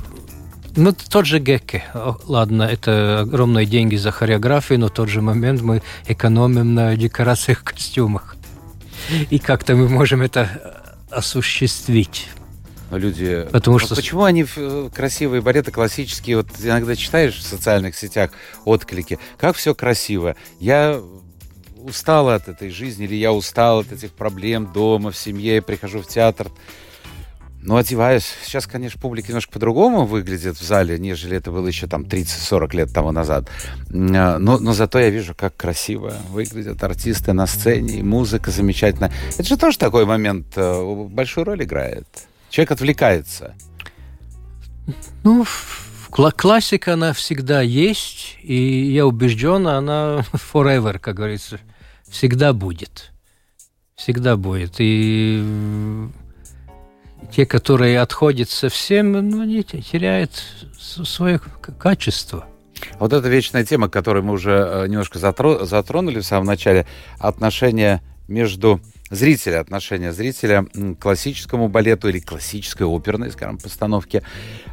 ну, 0.77 0.93
тот 0.93 1.25
же 1.25 1.39
Гекке. 1.39 1.83
Ладно, 2.25 2.63
это 2.63 3.21
огромные 3.21 3.65
деньги 3.65 3.95
за 3.95 4.11
хореографию, 4.11 4.79
но 4.79 4.87
в 4.87 4.91
тот 4.91 5.09
же 5.09 5.21
момент 5.21 5.61
мы 5.61 5.81
экономим 6.07 6.75
на 6.75 6.95
декорациях, 6.95 7.63
костюмах. 7.65 8.37
И 9.29 9.39
как-то 9.39 9.75
мы 9.75 9.89
можем 9.89 10.21
это 10.21 10.93
осуществить. 11.09 12.29
Но 12.91 12.97
люди... 12.97 13.47
Потому 13.51 13.79
что... 13.79 13.95
Почему 13.95 14.23
они 14.23 14.45
красивые 14.93 15.41
балеты 15.41 15.71
классические? 15.71 16.37
Вот 16.37 16.47
иногда 16.61 16.95
читаешь 16.95 17.35
в 17.35 17.43
социальных 17.43 17.97
сетях 17.97 18.31
отклики. 18.63 19.19
Как 19.37 19.55
все 19.55 19.75
красиво. 19.75 20.35
Я 20.59 21.01
устал 21.77 22.29
от 22.29 22.47
этой 22.47 22.69
жизни, 22.69 23.05
или 23.05 23.15
я 23.15 23.33
устал 23.33 23.79
от 23.79 23.91
этих 23.91 24.11
проблем 24.11 24.71
дома, 24.71 25.11
в 25.11 25.17
семье, 25.17 25.61
прихожу 25.61 26.01
в 26.01 26.07
театр, 26.07 26.47
ну, 27.67 27.75
одеваюсь. 27.75 28.25
Сейчас, 28.43 28.65
конечно, 28.65 28.97
публика 28.99 29.27
немножко 29.27 29.51
по-другому 29.51 30.05
выглядит 30.05 30.57
в 30.57 30.63
зале, 30.63 30.97
нежели 30.97 31.35
это 31.35 31.51
было 31.51 31.67
еще 31.67 31.85
там 31.85 32.03
30-40 32.03 32.75
лет 32.77 32.93
тому 32.93 33.11
назад. 33.11 33.49
А, 33.91 34.39
но, 34.39 34.57
но 34.57 34.71
зато 34.71 34.99
я 34.99 35.09
вижу, 35.09 35.35
как 35.35 35.57
красиво 35.57 36.13
выглядят 36.29 36.81
артисты 36.81 37.33
на 37.33 37.45
сцене, 37.45 37.99
и 37.99 38.03
музыка 38.03 38.51
замечательная. 38.51 39.11
Это 39.33 39.43
же 39.43 39.57
тоже 39.57 39.77
такой 39.77 40.05
момент 40.05 40.47
э, 40.55 41.07
большую 41.09 41.43
роль 41.43 41.61
играет. 41.61 42.07
Человек 42.49 42.71
отвлекается. 42.71 43.53
Ну, 45.25 45.45
классика, 46.09 46.93
она 46.93 47.11
всегда 47.11 47.61
есть, 47.61 48.37
и 48.43 48.93
я 48.93 49.05
убежден, 49.05 49.67
она 49.67 50.23
forever, 50.53 50.99
как 50.99 51.17
говорится, 51.17 51.59
всегда 52.07 52.53
будет. 52.53 53.11
Всегда 53.97 54.37
будет. 54.37 54.75
И 54.77 55.43
те, 57.31 57.45
которые 57.45 57.99
отходят 57.99 58.49
совсем, 58.49 59.11
ну, 59.11 59.41
они 59.41 59.63
теряют 59.63 60.31
свое 60.79 61.39
качество. 61.79 62.45
Вот 62.99 63.13
эта 63.13 63.27
вечная 63.27 63.65
тема, 63.65 63.89
которую 63.89 64.23
мы 64.23 64.33
уже 64.33 64.51
э, 64.51 64.87
немножко 64.87 65.19
затронули 65.19 66.19
в 66.19 66.25
самом 66.25 66.45
начале, 66.45 66.85
отношения 67.19 68.01
между 68.27 68.81
зрителя, 69.09 69.59
отношения 69.59 70.11
зрителя 70.11 70.65
к 70.65 70.95
классическому 70.95 71.69
балету 71.69 72.09
или 72.09 72.19
классической 72.19 72.85
оперной, 72.85 73.31
скажем, 73.31 73.57
постановке 73.57 74.23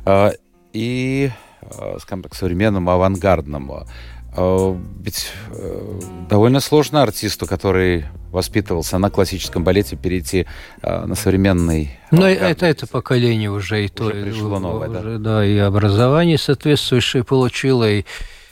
э, 0.05 0.33
и, 0.73 1.31
э, 1.63 1.97
скажем 2.01 2.23
так, 2.23 2.35
современному 2.35 2.91
авангардному. 2.91 3.87
А, 4.37 4.77
ведь 5.01 5.33
э, 5.51 6.01
довольно 6.29 6.61
сложно 6.61 7.03
артисту, 7.03 7.47
который 7.47 8.05
воспитывался 8.31 8.99
на 8.99 9.11
классическом 9.11 9.63
балете, 9.63 9.97
перейти 9.97 10.47
а, 10.83 11.07
на 11.07 11.15
современный. 11.15 11.99
Ну, 12.11 12.25
это, 12.25 12.67
это 12.67 12.87
поколение 12.87 13.51
уже 13.51 13.83
и 13.83 13.85
уже 13.85 13.93
то. 13.93 14.11
пришло 14.11 14.59
новое, 14.59 14.89
уже, 14.89 15.19
да? 15.19 15.19
Да, 15.19 15.47
и 15.47 15.57
образование 15.59 16.37
соответствующее 16.37 17.23
получило, 17.23 17.89
и 17.89 18.05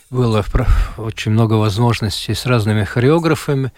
было 0.08 0.44
очень 0.98 1.32
много 1.32 1.54
возможностей 1.54 2.34
с 2.34 2.46
разными 2.46 2.84
хореографами 2.84 3.72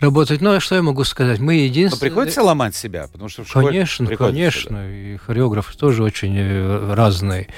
работать. 0.00 0.40
Ну, 0.40 0.54
а 0.54 0.60
что 0.60 0.74
я 0.74 0.82
могу 0.82 1.04
сказать? 1.04 1.38
Мы 1.38 1.54
единственные... 1.54 2.10
Но 2.10 2.14
приходится 2.14 2.42
ломать 2.42 2.74
себя, 2.74 3.06
потому 3.06 3.28
что 3.28 3.44
в 3.44 3.48
школе 3.48 3.66
Конечно, 3.66 4.06
конечно. 4.16 4.78
Да. 4.78 4.90
И 4.90 5.16
хореографы 5.18 5.76
тоже 5.76 6.02
очень 6.02 6.34
э, 6.36 6.94
разные. 6.94 7.48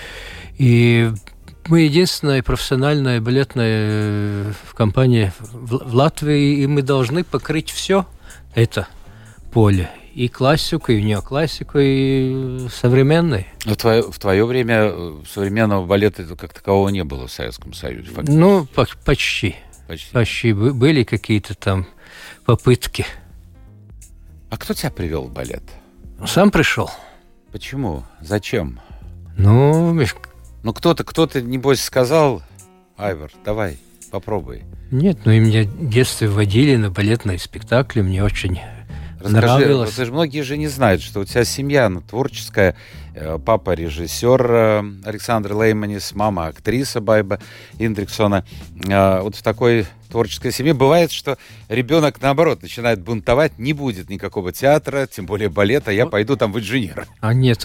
И 0.59 1.11
мы 1.71 1.83
единственная 1.83 2.43
профессиональная 2.43 3.21
балетная 3.21 3.87
э, 3.89 4.53
компания 4.75 5.33
в 5.39 5.95
Латвии, 5.95 6.63
и 6.63 6.67
мы 6.67 6.83
должны 6.83 7.23
покрыть 7.23 7.71
все 7.71 8.07
это 8.57 8.89
поле. 9.53 9.89
И 10.13 10.29
классику, 10.29 10.91
и 10.91 11.01
неоклассику, 11.01 11.79
и 11.79 12.67
современный. 12.75 13.47
В 13.65 13.77
твое, 13.77 14.03
в 14.03 14.19
твое 14.19 14.45
время 14.45 14.91
э, 14.93 15.15
современного 15.33 15.87
балета 15.87 16.25
как 16.37 16.53
такового 16.53 16.89
не 16.89 17.05
было 17.05 17.29
в 17.29 17.33
Советском 17.33 17.73
Союзе, 17.73 18.11
фактически. 18.11 18.37
Ну, 18.37 18.67
по 18.67 18.89
почти. 19.05 19.55
Почти. 19.87 20.13
Почти. 20.13 20.53
Были 20.53 21.05
какие-то 21.05 21.55
там 21.55 21.87
попытки. 22.45 23.07
А 24.51 24.57
кто 24.57 24.75
тебя 24.75 24.91
привел 24.91 25.29
в 25.29 25.33
балет? 25.33 25.63
Сам 26.27 26.51
пришел. 26.51 26.91
Почему? 27.53 28.03
Зачем? 28.21 28.81
Ну, 29.37 29.95
Ну, 30.63 30.73
кто-то, 30.73 31.05
кто-то, 31.05 31.41
небось, 31.41 31.83
сказал, 31.83 32.43
Айвар, 32.97 33.31
давай, 33.45 33.79
попробуй. 34.11 34.63
Нет, 34.91 35.19
ну 35.25 35.33
и 35.33 35.39
меня 35.39 35.63
в 35.65 35.89
детстве 35.89 36.29
водили 36.29 36.77
на 36.77 36.91
балетные 36.91 37.39
спектакли, 37.39 38.03
мне 38.03 38.23
очень 38.23 38.61
Расскажи, 39.21 39.47
нравилось. 39.47 39.95
же 39.97 40.07
многие 40.13 40.41
же 40.43 40.57
не 40.57 40.69
знают, 40.69 41.03
что 41.03 41.21
у 41.21 41.25
тебя 41.25 41.45
семья 41.45 41.89
ну, 41.89 42.01
творческая, 42.01 42.75
э, 43.15 43.39
папа 43.45 43.73
режиссер 43.75 44.51
э, 44.51 44.83
Александр 45.05 45.55
Лейманис, 45.55 46.15
мама 46.15 46.47
актриса 46.47 47.01
Байба 47.01 47.39
Индриксона. 47.79 48.45
Э, 48.89 49.21
Вот 49.21 49.37
в 49.37 49.43
такой 49.43 49.87
творческой 50.11 50.53
семье 50.53 50.75
бывает, 50.75 51.11
что 51.13 51.39
ребенок, 51.69 52.21
наоборот, 52.21 52.63
начинает 52.63 53.01
бунтовать, 53.01 53.59
не 53.59 53.73
будет 53.73 54.11
никакого 54.11 54.53
театра, 54.53 55.09
тем 55.11 55.27
более 55.27 55.49
балета, 55.49 55.91
я 55.91 56.07
пойду 56.07 56.37
там 56.37 56.53
в 56.53 56.59
инженер. 56.59 57.07
А 57.21 57.33
нет, 57.33 57.65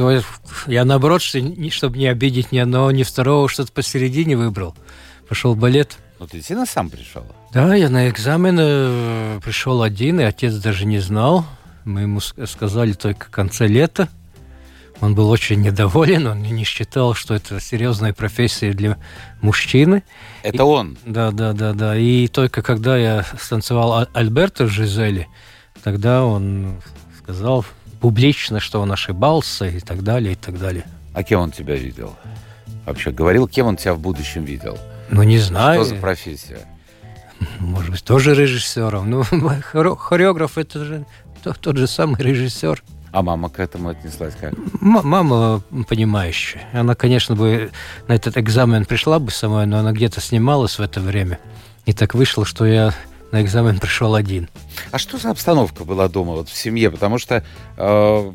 я 0.67 0.85
наоборот, 0.85 1.21
чтобы 1.21 1.97
не 1.97 2.07
обидеть 2.07 2.51
ни 2.51 2.57
одного, 2.59 2.91
ни 2.91 3.03
второго, 3.03 3.49
что-то 3.49 3.71
посередине 3.71 4.37
выбрал. 4.37 4.75
Пошел 5.27 5.55
балет. 5.55 5.97
Ну, 6.19 6.27
ты 6.27 6.37
действительно 6.37 6.65
сам 6.65 6.89
пришел. 6.89 7.25
Да, 7.51 7.75
я 7.75 7.89
на 7.89 8.09
экзамен 8.09 8.57
э, 8.59 9.39
пришел 9.43 9.81
один, 9.81 10.19
и 10.19 10.23
отец 10.23 10.53
даже 10.53 10.85
не 10.85 10.99
знал. 10.99 11.45
Мы 11.83 12.01
ему 12.01 12.19
сказали 12.19 12.93
только 12.93 13.25
в 13.25 13.29
конце 13.29 13.67
лета. 13.67 14.07
Он 15.01 15.13
был 15.13 15.29
очень 15.29 15.61
недоволен, 15.61 16.25
он 16.27 16.41
не 16.41 16.63
считал, 16.63 17.13
что 17.13 17.33
это 17.35 17.59
серьезная 17.59 18.13
профессия 18.13 18.71
для 18.73 18.97
мужчины. 19.41 20.03
Это 20.41 20.63
он. 20.65 20.97
Да, 21.05 21.31
да, 21.31 21.53
да, 21.53 21.73
да. 21.73 21.97
И 21.97 22.27
только 22.27 22.61
когда 22.61 22.97
я 22.97 23.25
станцевал 23.39 23.93
А- 23.93 24.07
Альберто 24.13 24.63
в 24.65 24.69
Жизели, 24.69 25.27
тогда 25.83 26.23
он 26.23 26.81
сказал 27.21 27.65
публично, 27.99 28.59
что 28.59 28.79
он 28.81 28.91
ошибался 28.91 29.65
и 29.67 29.79
так 29.79 30.01
далее, 30.03 30.33
и 30.33 30.35
так 30.35 30.57
далее. 30.59 30.85
А 31.13 31.23
кем 31.23 31.41
он 31.41 31.51
тебя 31.51 31.75
видел? 31.75 32.15
Вообще 32.85 33.11
говорил, 33.11 33.47
кем 33.47 33.67
он 33.67 33.75
тебя 33.77 33.93
в 33.95 33.99
будущем 33.99 34.45
видел? 34.45 34.77
Ну, 35.09 35.23
не 35.23 35.39
знаю. 35.39 35.83
Что 35.83 35.95
за 35.95 36.01
профессия? 36.01 36.59
Может 37.59 37.91
быть, 37.91 38.03
тоже 38.03 38.33
режиссером. 38.33 39.09
Ну, 39.09 39.21
хоре- 39.73 39.95
хореограф 39.97 40.57
это 40.57 40.85
же 40.85 41.05
то- 41.43 41.53
тот 41.53 41.77
же 41.77 41.85
самый 41.87 42.21
режиссер. 42.21 42.81
А 43.15 43.21
мама 43.21 43.49
к 43.49 43.59
этому 43.61 43.87
отнеслась 43.87 44.35
как? 44.35 44.51
М- 44.51 44.99
мама 45.03 45.61
понимающая. 45.87 46.61
Она, 46.73 46.95
конечно, 46.95 47.33
бы 47.33 47.71
на 48.09 48.13
этот 48.13 48.37
экзамен 48.37 48.83
пришла 48.83 49.19
бы 49.19 49.31
со 49.31 49.47
мной, 49.47 49.65
но 49.67 49.77
она 49.77 49.93
где-то 49.93 50.19
снималась 50.19 50.77
в 50.77 50.81
это 50.81 50.99
время. 50.99 51.39
И 51.85 51.93
так 51.93 52.13
вышло, 52.13 52.43
что 52.43 52.65
я 52.65 52.93
на 53.31 53.41
экзамен 53.41 53.79
пришел 53.79 54.15
один. 54.15 54.49
А 54.91 54.97
что 54.97 55.17
за 55.17 55.31
обстановка 55.31 55.85
была 55.85 56.09
дома 56.09 56.33
вот 56.33 56.49
в 56.49 56.57
семье? 56.57 56.91
Потому 56.91 57.17
что 57.17 57.41
э, 57.77 58.31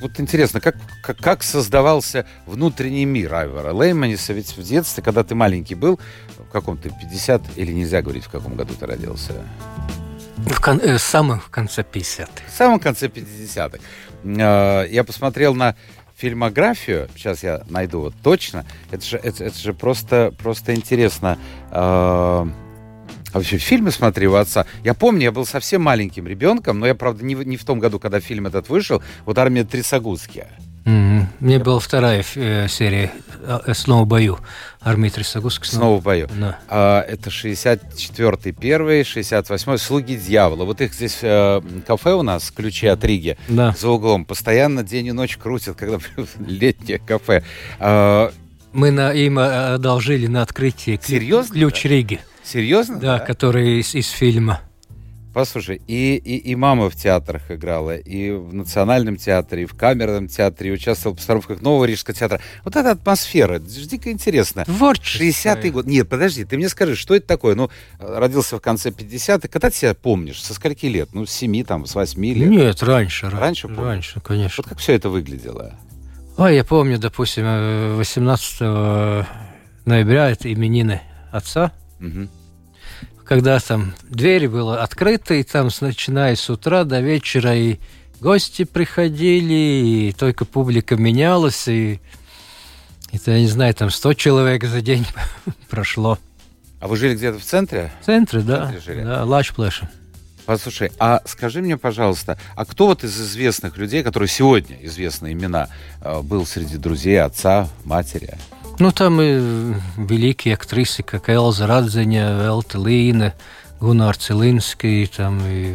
вот 0.00 0.10
интересно, 0.16 0.62
как, 0.62 0.76
как, 1.02 1.18
как 1.18 1.42
создавался 1.42 2.24
внутренний 2.46 3.04
мир 3.04 3.34
Айвара 3.34 3.74
Лейманиса? 3.74 4.32
Ведь 4.32 4.56
в 4.56 4.62
детстве, 4.62 5.02
когда 5.02 5.24
ты 5.24 5.34
маленький 5.34 5.74
был, 5.74 6.00
в 6.38 6.50
каком-то 6.50 6.88
50, 6.88 7.42
или 7.56 7.70
нельзя 7.70 8.00
говорить, 8.00 8.24
в 8.24 8.30
каком 8.30 8.54
году 8.54 8.72
ты 8.72 8.86
родился? 8.86 9.34
В 10.46 10.60
кон- 10.60 10.80
э, 10.82 10.98
самом 10.98 11.40
конце 11.50 11.82
50 11.82 12.30
В 12.48 12.56
самом 12.56 12.78
конце 12.80 13.08
50-х. 13.08 13.78
Э, 14.24 14.86
я 14.90 15.04
посмотрел 15.04 15.54
на 15.54 15.74
фильмографию, 16.16 17.08
сейчас 17.14 17.42
я 17.42 17.62
найду 17.68 18.00
вот 18.00 18.14
точно, 18.22 18.64
это 18.90 19.04
же, 19.04 19.16
это, 19.18 19.44
это 19.44 19.58
же 19.58 19.72
просто, 19.72 20.32
просто 20.38 20.74
интересно. 20.74 21.38
Э, 21.70 22.46
а 23.30 23.34
вообще 23.34 23.58
фильмы 23.58 23.90
смотри 23.90 24.26
у 24.26 24.34
отца. 24.34 24.64
Я 24.84 24.94
помню, 24.94 25.24
я 25.24 25.32
был 25.32 25.44
совсем 25.44 25.82
маленьким 25.82 26.26
ребенком, 26.26 26.78
но 26.80 26.86
я, 26.86 26.94
правда, 26.94 27.24
не, 27.24 27.34
не 27.34 27.56
в 27.56 27.64
том 27.64 27.78
году, 27.78 27.98
когда 27.98 28.20
фильм 28.20 28.46
этот 28.46 28.68
вышел. 28.68 29.02
Вот 29.26 29.38
«Армия 29.38 29.64
Трисагутския». 29.64 30.48
Мгм. 30.88 31.28
Мне 31.40 31.58
была 31.58 31.80
вторая 31.80 32.24
э, 32.34 32.66
серия 32.68 33.12
э, 33.42 33.74
«Снова 33.74 34.04
в 34.04 34.06
бою». 34.06 34.38
Армии 34.80 35.10
Трясогузск. 35.10 35.66
Снова 35.66 36.00
в 36.00 36.02
бою. 36.02 36.28
Да. 36.34 36.58
А, 36.68 37.02
это 37.02 37.28
64-й, 37.28 38.52
первый, 38.52 39.02
68-й 39.02 39.78
«Слуги 39.78 40.16
дьявола». 40.16 40.64
Вот 40.64 40.80
их 40.80 40.94
здесь 40.94 41.18
э, 41.20 41.60
кафе 41.86 42.14
у 42.14 42.22
нас, 42.22 42.50
ключи 42.50 42.86
от 42.86 43.04
Риги, 43.04 43.36
Да. 43.48 43.74
за 43.78 43.88
углом. 43.90 44.24
Постоянно 44.24 44.82
день 44.82 45.06
и 45.08 45.12
ночь 45.12 45.36
крутят, 45.36 45.76
когда 45.76 45.98
летнее 46.46 46.98
кафе. 47.00 47.42
А, 47.78 48.32
Мы 48.72 48.90
на, 48.90 49.12
им 49.12 49.38
э, 49.38 49.74
одолжили 49.74 50.26
на 50.26 50.40
открытие 50.40 50.98
Серьезно, 51.02 51.54
ключ 51.54 51.84
Риги, 51.84 52.20
серьезно? 52.42 52.98
да, 52.98 53.18
который 53.18 53.80
из, 53.80 53.94
из 53.94 54.08
фильма. 54.08 54.60
Послушай, 55.38 55.80
и, 55.86 56.16
и, 56.16 56.36
и 56.36 56.56
мама 56.56 56.90
в 56.90 56.96
театрах 56.96 57.48
играла, 57.52 57.96
и 57.96 58.32
в 58.32 58.52
Национальном 58.52 59.16
театре, 59.16 59.62
и 59.62 59.66
в 59.66 59.74
Камерном 59.74 60.26
театре, 60.26 60.70
и 60.70 60.72
участвовала 60.72 61.14
в 61.14 61.18
постановках 61.18 61.60
Нового 61.62 61.84
Рижского 61.84 62.12
театра. 62.12 62.40
Вот 62.64 62.74
эта 62.74 62.90
атмосфера, 62.90 63.60
дико 63.60 64.10
интересно. 64.10 64.64
Творчество. 64.64 65.22
60-й 65.22 65.70
год. 65.70 65.86
Нет, 65.86 66.08
подожди, 66.08 66.44
ты 66.44 66.56
мне 66.56 66.68
скажи, 66.68 66.96
что 66.96 67.14
это 67.14 67.28
такое? 67.28 67.54
Ну, 67.54 67.70
э, 68.00 68.18
родился 68.18 68.56
в 68.56 68.60
конце 68.60 68.90
50-х. 68.90 69.46
Когда 69.46 69.70
ты 69.70 69.76
себя 69.76 69.94
помнишь? 69.94 70.42
Со 70.42 70.54
скольки 70.54 70.86
лет? 70.86 71.10
Ну, 71.12 71.24
с 71.24 71.30
7, 71.30 71.62
там, 71.62 71.86
с 71.86 71.94
8 71.94 72.20
лет? 72.34 72.50
Нет, 72.50 72.82
раньше. 72.82 73.26
ра- 73.26 73.38
Раньше 73.38 73.68
помнишь? 73.68 73.84
Раньше, 73.84 74.20
конечно. 74.20 74.64
Вот 74.64 74.68
как 74.70 74.78
все 74.80 74.94
это 74.94 75.08
выглядело? 75.08 75.72
Ой, 76.36 76.56
я 76.56 76.64
помню, 76.64 76.98
допустим, 76.98 77.44
э, 77.46 77.94
18 77.94 78.60
ноября 79.84 80.30
это 80.30 80.52
именины 80.52 81.00
отца, 81.30 81.70
Мгм. 82.00 82.28
Когда 83.28 83.58
там 83.60 83.92
двери 84.08 84.46
были 84.46 84.76
открыты, 84.78 85.40
и 85.40 85.42
там, 85.42 85.70
с- 85.70 85.82
начиная 85.82 86.34
с 86.34 86.48
утра 86.48 86.84
до 86.84 87.00
вечера, 87.00 87.54
и 87.54 87.76
гости 88.20 88.64
приходили, 88.64 90.08
и 90.08 90.14
только 90.18 90.46
публика 90.46 90.96
менялась, 90.96 91.68
и 91.68 92.00
это, 93.12 93.32
я 93.32 93.40
не 93.40 93.46
знаю, 93.48 93.74
там 93.74 93.90
100 93.90 94.14
человек 94.14 94.64
за 94.64 94.80
день 94.80 95.06
прошло. 95.68 96.18
А 96.80 96.88
вы 96.88 96.96
жили 96.96 97.14
где-то 97.16 97.38
в 97.38 97.44
центре? 97.44 97.92
В 98.00 98.06
центре, 98.06 98.40
да, 98.40 98.70
центре 98.70 98.80
жили? 98.80 99.04
да, 99.04 99.24
Лачплэша. 99.24 99.90
Послушай, 100.46 100.90
а 100.98 101.20
скажи 101.26 101.60
мне, 101.60 101.76
пожалуйста, 101.76 102.38
а 102.56 102.64
кто 102.64 102.86
вот 102.86 103.04
из 103.04 103.20
известных 103.20 103.76
людей, 103.76 104.02
которые 104.02 104.30
сегодня 104.30 104.78
известны 104.86 105.32
имена, 105.32 105.68
э, 106.00 106.22
был 106.22 106.46
среди 106.46 106.78
друзей 106.78 107.20
отца, 107.20 107.68
матери? 107.84 108.38
Ну, 108.78 108.92
там 108.92 109.20
и 109.20 109.74
великие 109.96 110.54
актрисы, 110.54 111.02
как 111.02 111.28
Элза 111.28 111.66
Радзеня, 111.66 112.44
Элта 112.44 112.78
Лина, 112.78 113.34
Гунар 113.80 114.16
Целинский, 114.16 115.06
там 115.08 115.40
и 115.44 115.74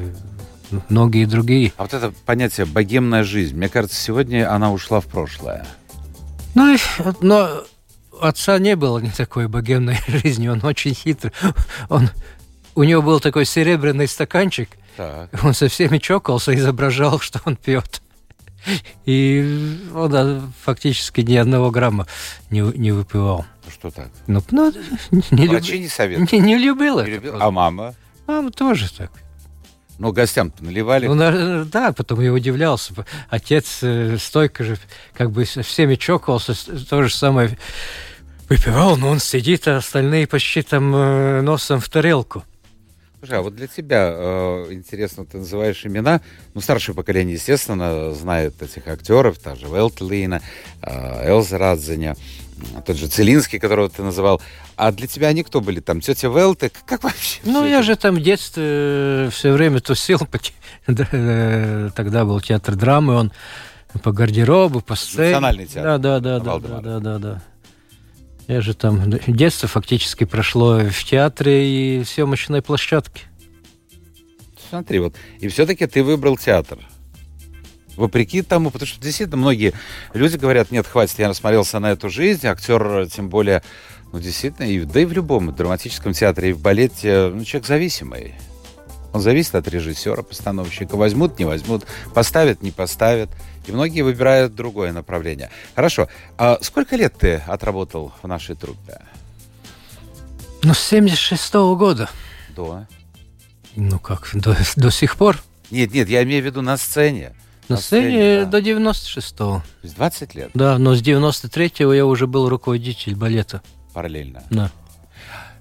многие 0.87 1.25
другие. 1.25 1.73
А 1.77 1.83
вот 1.83 1.93
это 1.93 2.13
понятие 2.25 2.65
«богемная 2.65 3.23
жизнь», 3.23 3.55
мне 3.57 3.67
кажется, 3.67 3.99
сегодня 3.99 4.49
она 4.53 4.71
ушла 4.71 5.01
в 5.01 5.05
прошлое. 5.07 5.65
Ну, 6.55 6.77
но 7.19 7.49
отца 8.21 8.57
не 8.59 8.75
было 8.77 8.99
не 8.99 9.09
такой 9.11 9.47
богемной 9.49 9.97
жизни, 10.07 10.47
он 10.47 10.61
очень 10.63 10.93
хитрый. 10.93 11.33
Он, 11.89 12.09
у 12.75 12.83
него 12.83 13.01
был 13.01 13.19
такой 13.19 13.45
серебряный 13.45 14.07
стаканчик, 14.07 14.69
Так. 14.95 15.29
он 15.43 15.53
со 15.53 15.67
всеми 15.67 15.97
чокался, 15.97 16.55
изображал, 16.55 17.19
что 17.19 17.41
он 17.43 17.57
пьет. 17.57 18.01
И 19.05 19.77
он 19.93 20.53
фактически 20.63 21.21
ни 21.21 21.35
одного 21.35 21.71
грамма 21.71 22.07
не, 22.49 22.61
не 22.61 22.91
выпивал. 22.91 23.45
Ну 23.65 23.71
что 23.71 23.91
так? 23.91 24.09
Ну, 24.27 24.43
ну, 24.51 24.71
не, 25.31 25.47
Врачи 25.47 25.73
люби- 25.73 25.79
не 25.79 25.87
советуют. 25.87 26.31
не, 26.31 26.39
не 26.39 26.57
любил 26.57 27.01
Не 27.03 27.11
любил? 27.11 27.35
А 27.41 27.51
мама? 27.51 27.95
Мама 28.27 28.51
тоже 28.51 28.91
так. 28.93 29.11
Ну, 29.99 30.11
гостям-то 30.11 30.63
наливали. 30.63 31.07
Ну, 31.07 31.65
да, 31.65 31.93
потом 31.93 32.19
я 32.21 32.33
удивлялся. 32.33 32.93
Отец 33.29 33.79
э, 33.83 34.17
стойко 34.17 34.63
же 34.63 34.77
как 35.13 35.31
бы 35.31 35.45
со 35.45 35.61
всеми 35.61 35.95
чокался, 35.95 36.53
то 36.89 37.03
же 37.03 37.13
самое 37.13 37.57
выпивал, 38.49 38.97
но 38.97 39.09
он 39.09 39.19
сидит, 39.19 39.67
а 39.67 39.77
остальные 39.77 40.27
почти 40.27 40.61
там 40.63 40.95
э, 40.95 41.41
носом 41.41 41.79
в 41.79 41.87
тарелку. 41.89 42.43
Слушай, 43.23 43.39
а 43.39 43.41
вот 43.41 43.55
для 43.55 43.67
тебя 43.67 44.11
э, 44.13 44.67
интересно, 44.71 45.25
ты 45.25 45.37
называешь 45.37 45.85
имена. 45.85 46.19
Ну, 46.53 46.59
старшее 46.59 46.93
поколение, 46.93 47.35
естественно, 47.35 48.11
знает 48.11 48.61
этих 48.61 48.85
актеров, 48.85 49.39
та 49.39 49.55
же 49.55 49.67
Велтлина, 49.67 50.41
э, 50.81 51.29
Элза 51.29 51.57
Радзеня, 51.57 52.17
тот 52.85 52.97
же 52.97 53.07
Целинский, 53.07 53.59
которого 53.59 53.87
ты 53.87 54.03
называл. 54.03 54.41
А 54.75 54.91
для 54.91 55.07
тебя 55.07 55.29
они 55.29 55.43
кто 55.43 55.61
были 55.61 55.79
там? 55.79 56.01
Тетя 56.01 56.27
Велты? 56.27 56.69
Как, 56.85 57.05
вообще? 57.05 57.39
Ну, 57.45 57.65
я 57.65 57.75
это? 57.75 57.83
же 57.83 57.95
там 57.95 58.15
в 58.15 58.21
детстве 58.21 59.29
все 59.31 59.53
время 59.53 59.79
тусил. 59.79 60.19
э, 60.87 61.91
Тогда 61.95 62.25
был 62.25 62.41
театр 62.41 62.75
драмы, 62.75 63.13
он 63.13 63.31
по 64.03 64.11
гардеробу, 64.11 64.81
по 64.81 64.95
сцене. 64.95 65.27
Национальный 65.27 65.65
театр. 65.65 65.97
Да, 65.97 66.19
да, 66.19 66.39
да, 66.39 66.59
да, 66.59 66.81
да, 66.81 66.99
да, 66.99 67.19
да. 67.19 67.41
Я 68.47 68.61
же 68.61 68.73
там 68.73 69.09
детство 69.27 69.67
фактически 69.67 70.25
прошло 70.25 70.79
в 70.79 71.03
театре 71.03 71.99
и 71.99 72.03
съемочной 72.03 72.61
площадке. 72.61 73.21
Смотри, 74.69 74.99
вот. 74.99 75.15
И 75.39 75.47
все-таки 75.47 75.87
ты 75.87 76.03
выбрал 76.03 76.37
театр. 76.37 76.79
Вопреки 77.95 78.41
тому, 78.41 78.71
потому 78.71 78.87
что 78.87 78.99
действительно 78.99 79.37
многие 79.37 79.73
люди 80.13 80.35
говорят, 80.35 80.71
нет, 80.71 80.87
хватит, 80.87 81.19
я 81.19 81.27
насмотрелся 81.27 81.79
на 81.79 81.91
эту 81.91 82.09
жизнь, 82.09 82.47
актер, 82.47 83.07
тем 83.07 83.29
более, 83.29 83.61
ну, 84.11 84.19
действительно, 84.19 84.65
и, 84.65 84.79
да 84.79 85.01
и 85.01 85.05
в 85.05 85.13
любом 85.13 85.53
драматическом 85.53 86.13
театре, 86.13 86.49
и 86.49 86.53
в 86.53 86.59
балете, 86.59 87.31
ну, 87.33 87.43
человек 87.43 87.67
зависимый. 87.67 88.33
Он 89.13 89.21
зависит 89.21 89.53
от 89.53 89.67
режиссера, 89.67 90.23
постановщика. 90.23 90.97
Возьмут, 90.97 91.37
не 91.37 91.45
возьмут, 91.45 91.85
поставят, 92.15 92.63
не 92.63 92.71
поставят. 92.71 93.29
И 93.65 93.71
многие 93.71 94.01
выбирают 94.01 94.55
другое 94.55 94.91
направление. 94.91 95.49
Хорошо. 95.75 96.07
А 96.37 96.57
сколько 96.61 96.95
лет 96.95 97.15
ты 97.17 97.41
отработал 97.47 98.11
в 98.21 98.27
нашей 98.27 98.55
труппе? 98.55 98.99
Ну, 100.63 100.73
с 100.73 100.79
76 100.79 101.53
-го 101.55 101.75
года. 101.75 102.09
До? 102.55 102.85
Ну 103.75 103.99
как, 103.99 104.29
до, 104.33 104.55
до 104.75 104.91
сих 104.91 105.17
пор. 105.17 105.41
Нет, 105.71 105.93
нет, 105.93 106.09
я 106.09 106.23
имею 106.23 106.43
в 106.43 106.45
виду 106.45 106.61
на 106.61 106.77
сцене. 106.77 107.33
На, 107.67 107.75
на 107.75 107.81
сцене, 107.81 108.09
сцене 108.09 108.45
да. 108.45 108.51
до 108.51 108.59
96-го. 108.59 109.55
То 109.55 109.63
есть 109.83 109.95
20 109.95 110.35
лет? 110.35 110.51
Да, 110.53 110.77
но 110.77 110.95
с 110.95 111.01
93-го 111.01 111.93
я 111.93 112.05
уже 112.05 112.27
был 112.27 112.49
руководитель 112.49 113.15
балета. 113.15 113.61
Параллельно? 113.93 114.43
Да. 114.49 114.71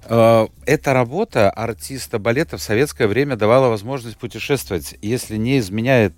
Э, 0.05 0.47
эта 0.65 0.93
работа 0.93 1.49
артиста 1.49 2.19
балета 2.19 2.57
в 2.57 2.61
советское 2.61 3.07
время 3.07 3.35
давала 3.35 3.69
возможность 3.69 4.17
путешествовать. 4.17 4.95
Если 5.01 5.37
не 5.37 5.59
изменяет 5.59 6.13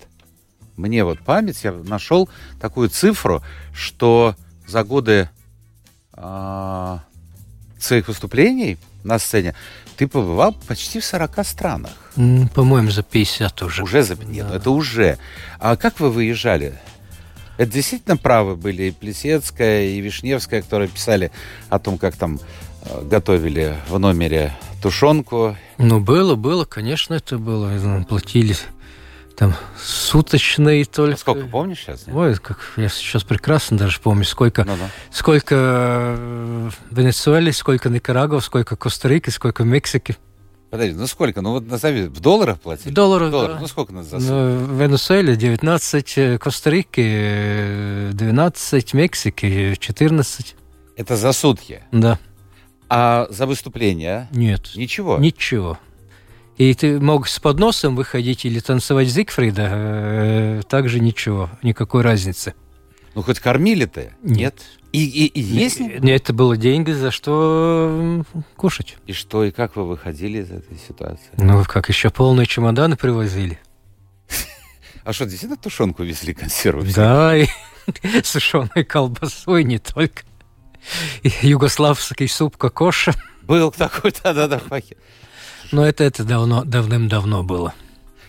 мне 0.77 1.03
вот 1.03 1.19
память, 1.19 1.63
я 1.63 1.71
нашел 1.71 2.29
такую 2.59 2.89
цифру, 2.89 3.41
что 3.73 4.35
за 4.67 4.83
годы 4.83 5.29
э, 6.13 6.97
своих 7.79 8.07
выступлений 8.07 8.77
на 9.03 9.19
сцене 9.19 9.55
ты 9.97 10.07
побывал 10.07 10.53
почти 10.67 10.99
в 10.99 11.05
40 11.05 11.45
странах. 11.45 11.91
По-моему, 12.53 12.91
за 12.91 13.03
50 13.03 13.61
уже. 13.61 13.83
Уже 13.83 14.03
за... 14.03 14.15
Нет, 14.15 14.47
да. 14.49 14.55
это 14.55 14.71
уже. 14.71 15.17
А 15.59 15.75
как 15.77 15.99
вы 15.99 16.09
выезжали? 16.09 16.77
Это 17.57 17.71
действительно 17.71 18.17
правы 18.17 18.57
были 18.57 18.83
и 18.83 18.91
Плесецкая, 18.91 19.85
и 19.85 20.01
Вишневская, 20.01 20.61
которые 20.61 20.89
писали 20.89 21.31
о 21.69 21.79
том, 21.79 21.97
как 21.97 22.17
там 22.17 22.39
э, 22.81 23.03
готовили 23.05 23.77
в 23.87 23.97
номере 23.97 24.53
тушенку. 24.81 25.55
Ну, 25.77 26.01
было, 26.01 26.35
было, 26.35 26.65
конечно, 26.65 27.13
это 27.13 27.37
было. 27.37 28.03
Платили 28.09 28.55
там 29.35 29.53
суточные 29.77 30.85
только. 30.85 31.15
А 31.15 31.17
сколько 31.17 31.47
помнишь 31.47 31.79
сейчас? 31.79 32.07
Нет? 32.07 32.15
Ой, 32.15 32.35
как 32.35 32.59
я 32.77 32.89
сейчас 32.89 33.23
прекрасно 33.23 33.77
даже 33.77 33.99
помню, 33.99 34.23
сколько, 34.23 34.63
ну, 34.63 34.75
да. 34.77 34.89
сколько 35.11 35.55
э, 35.55 36.69
Венесуэле, 36.91 37.51
сколько 37.51 37.89
Никарагуа, 37.89 38.39
сколько 38.39 38.75
Коста-Рики, 38.75 39.29
сколько 39.29 39.63
Мексики. 39.63 40.17
Подожди, 40.71 40.95
ну 40.95 41.07
сколько? 41.07 41.41
Ну 41.41 41.51
вот 41.51 41.67
назови, 41.67 42.07
в 42.07 42.19
долларах 42.19 42.59
платили? 42.59 42.91
В 42.91 42.93
долларах, 42.93 43.31
долларах. 43.31 43.55
Да. 43.55 43.61
Ну 43.61 43.67
сколько 43.67 43.93
нас 43.93 44.07
за 44.07 44.17
ну, 44.19 44.65
В 44.65 44.81
Венесуэле 44.81 45.35
19, 45.35 46.39
Коста-Рики 46.39 48.09
12, 48.13 48.93
Мексики 48.93 49.75
14. 49.79 50.55
Это 50.97 51.17
за 51.17 51.33
сутки? 51.33 51.83
Да. 51.91 52.19
А 52.89 53.27
за 53.29 53.45
выступление? 53.45 54.27
Нет. 54.31 54.71
Ничего? 54.75 55.17
Ничего. 55.17 55.77
И 56.57 56.73
ты 56.73 56.99
мог 56.99 57.27
с 57.27 57.39
подносом 57.39 57.95
выходить 57.95 58.45
или 58.45 58.59
танцевать 58.59 59.09
Зигфрида, 59.09 59.69
э, 59.71 60.61
также 60.69 60.99
ничего, 61.01 61.49
никакой 61.61 62.01
разницы. 62.01 62.53
Ну, 63.13 63.23
хоть 63.23 63.39
кормили-то? 63.39 64.13
Нет. 64.21 64.61
И, 64.91 65.05
и, 65.05 65.25
и 65.25 65.41
есть? 65.41 65.79
Нет, 65.79 66.21
это 66.21 66.33
было 66.33 66.55
деньги, 66.55 66.91
за 66.91 67.11
что 67.11 68.23
кушать. 68.55 68.97
И 69.07 69.13
что, 69.13 69.43
и 69.43 69.51
как 69.51 69.75
вы 69.75 69.85
выходили 69.85 70.39
из 70.39 70.51
этой 70.51 70.77
ситуации? 70.77 71.29
Ну, 71.37 71.63
как 71.65 71.89
еще 71.89 72.09
полные 72.09 72.45
чемоданы 72.45 72.95
привозили. 72.95 73.59
А 75.03 75.13
что, 75.13 75.25
действительно 75.25 75.57
тушенку 75.57 76.03
везли 76.03 76.33
консервы? 76.33 76.91
Да, 76.93 77.37
и 77.37 77.47
сушеной 78.23 78.83
колбасой 78.83 79.63
не 79.63 79.77
только. 79.77 80.23
Югославский 81.41 82.27
суп 82.27 82.57
кокоша. 82.57 83.13
Был 83.43 83.71
такой, 83.71 84.13
да-да-да, 84.23 84.59
пакет. 84.59 84.97
Но 85.71 85.85
это, 85.85 86.03
это 86.03 86.23
давно, 86.23 86.63
давным-давно 86.63 87.43
было. 87.43 87.73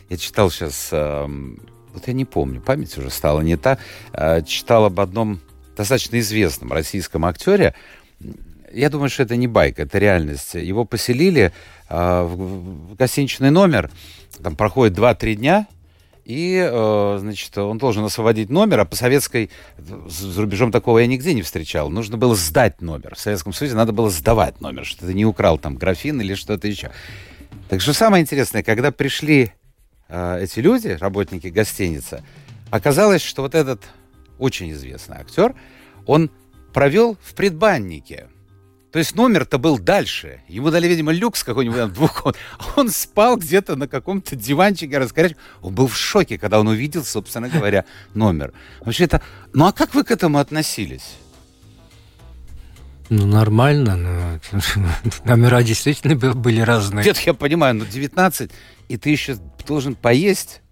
Я 0.09 0.17
читал 0.17 0.51
сейчас, 0.51 0.89
э, 0.93 1.27
вот 1.93 2.07
я 2.07 2.13
не 2.13 2.25
помню, 2.25 2.61
память 2.61 2.97
уже 2.97 3.11
стала 3.11 3.41
не 3.41 3.57
та, 3.57 3.79
э, 4.13 4.43
читал 4.43 4.85
об 4.85 5.01
одном 5.01 5.41
достаточно 5.77 6.19
известном 6.21 6.73
российском 6.73 7.25
актере. 7.25 7.75
Я 8.73 8.91
думаю, 8.91 9.09
что 9.09 9.23
это 9.23 9.37
не 9.37 9.47
байка, 9.47 9.83
это 9.83 9.99
реальность. 9.99 10.55
Его 10.55 10.85
поселили 10.85 11.53
э, 11.89 12.23
в, 12.23 12.93
в 12.93 12.95
гостиничный 12.95 13.51
номер, 13.51 13.91
там 14.43 14.55
проходит 14.57 14.97
2-3 14.99 15.35
дня, 15.35 15.67
и, 16.27 16.57
э, 16.57 17.19
значит, 17.21 17.57
он 17.57 17.79
должен 17.79 18.05
освободить 18.05 18.51
номер, 18.51 18.81
а 18.81 18.85
по 18.85 18.97
советской, 18.97 19.49
за 19.79 20.43
рубежом 20.43 20.73
такого 20.73 20.99
я 20.99 21.07
нигде 21.07 21.33
не 21.35 21.43
встречал. 21.43 21.89
Нужно 21.89 22.17
было 22.17 22.35
сдать 22.35 22.83
номер. 22.83 23.15
В 23.15 23.21
Советском 23.21 23.53
Союзе 23.53 23.77
надо 23.77 23.93
было 23.93 24.11
сдавать 24.11 24.61
номер, 24.61 24.85
что 24.85 25.07
ты 25.07 25.15
не 25.15 25.25
украл 25.25 25.57
там 25.57 25.77
графин 25.77 26.21
или 26.21 26.35
что-то 26.35 26.67
еще. 26.67 26.91
Так 27.69 27.81
что 27.81 27.93
самое 27.93 28.23
интересное, 28.23 28.65
когда 28.65 28.91
пришли 28.91 29.53
э, 30.09 30.41
эти 30.43 30.59
люди, 30.59 30.89
работники 30.89 31.47
гостиницы, 31.47 32.25
оказалось, 32.71 33.23
что 33.23 33.43
вот 33.43 33.55
этот 33.55 33.85
очень 34.41 34.73
известный 34.73 35.19
актер, 35.19 35.55
он 36.07 36.33
провел 36.75 37.17
в 37.23 37.35
предбаннике. 37.35 38.27
То 38.93 38.99
есть 38.99 39.15
номер-то 39.15 39.59
был 39.59 39.79
дальше. 39.79 40.41
Ему 40.49 40.71
дали, 40.71 40.89
видимо, 40.89 41.13
люкс 41.13 41.45
какой-нибудь 41.45 41.93
двух. 41.93 42.27
Он 42.77 42.89
спал 42.89 43.37
где-то 43.37 43.77
на 43.77 43.89
каком-то 43.89 44.37
диванчике 44.37 44.97
раскорячек. 44.99 45.37
Он 45.61 45.75
был 45.75 45.87
в 45.87 45.97
шоке, 45.97 46.39
когда 46.39 46.61
он 46.61 46.69
увидел, 46.69 47.05
собственно 47.05 47.49
говоря, 47.49 47.85
номер. 48.15 48.53
Вообще 48.81 49.05
это... 49.05 49.21
Ну 49.53 49.67
а 49.67 49.73
как 49.73 49.95
вы 49.95 50.05
к 50.05 50.11
этому 50.11 50.39
относились? 50.39 51.17
Ну, 53.09 53.27
нормально, 53.27 53.97
но 53.97 54.41
номера 55.25 55.63
действительно 55.63 56.17
были 56.17 56.61
разные. 56.61 57.05
Нет, 57.05 57.19
я 57.19 57.35
понимаю, 57.35 57.75
но 57.75 57.85
19, 57.85 58.51
и 58.89 58.97
ты 58.97 59.11
еще 59.11 59.37
должен 59.67 59.95
поесть. 59.95 60.63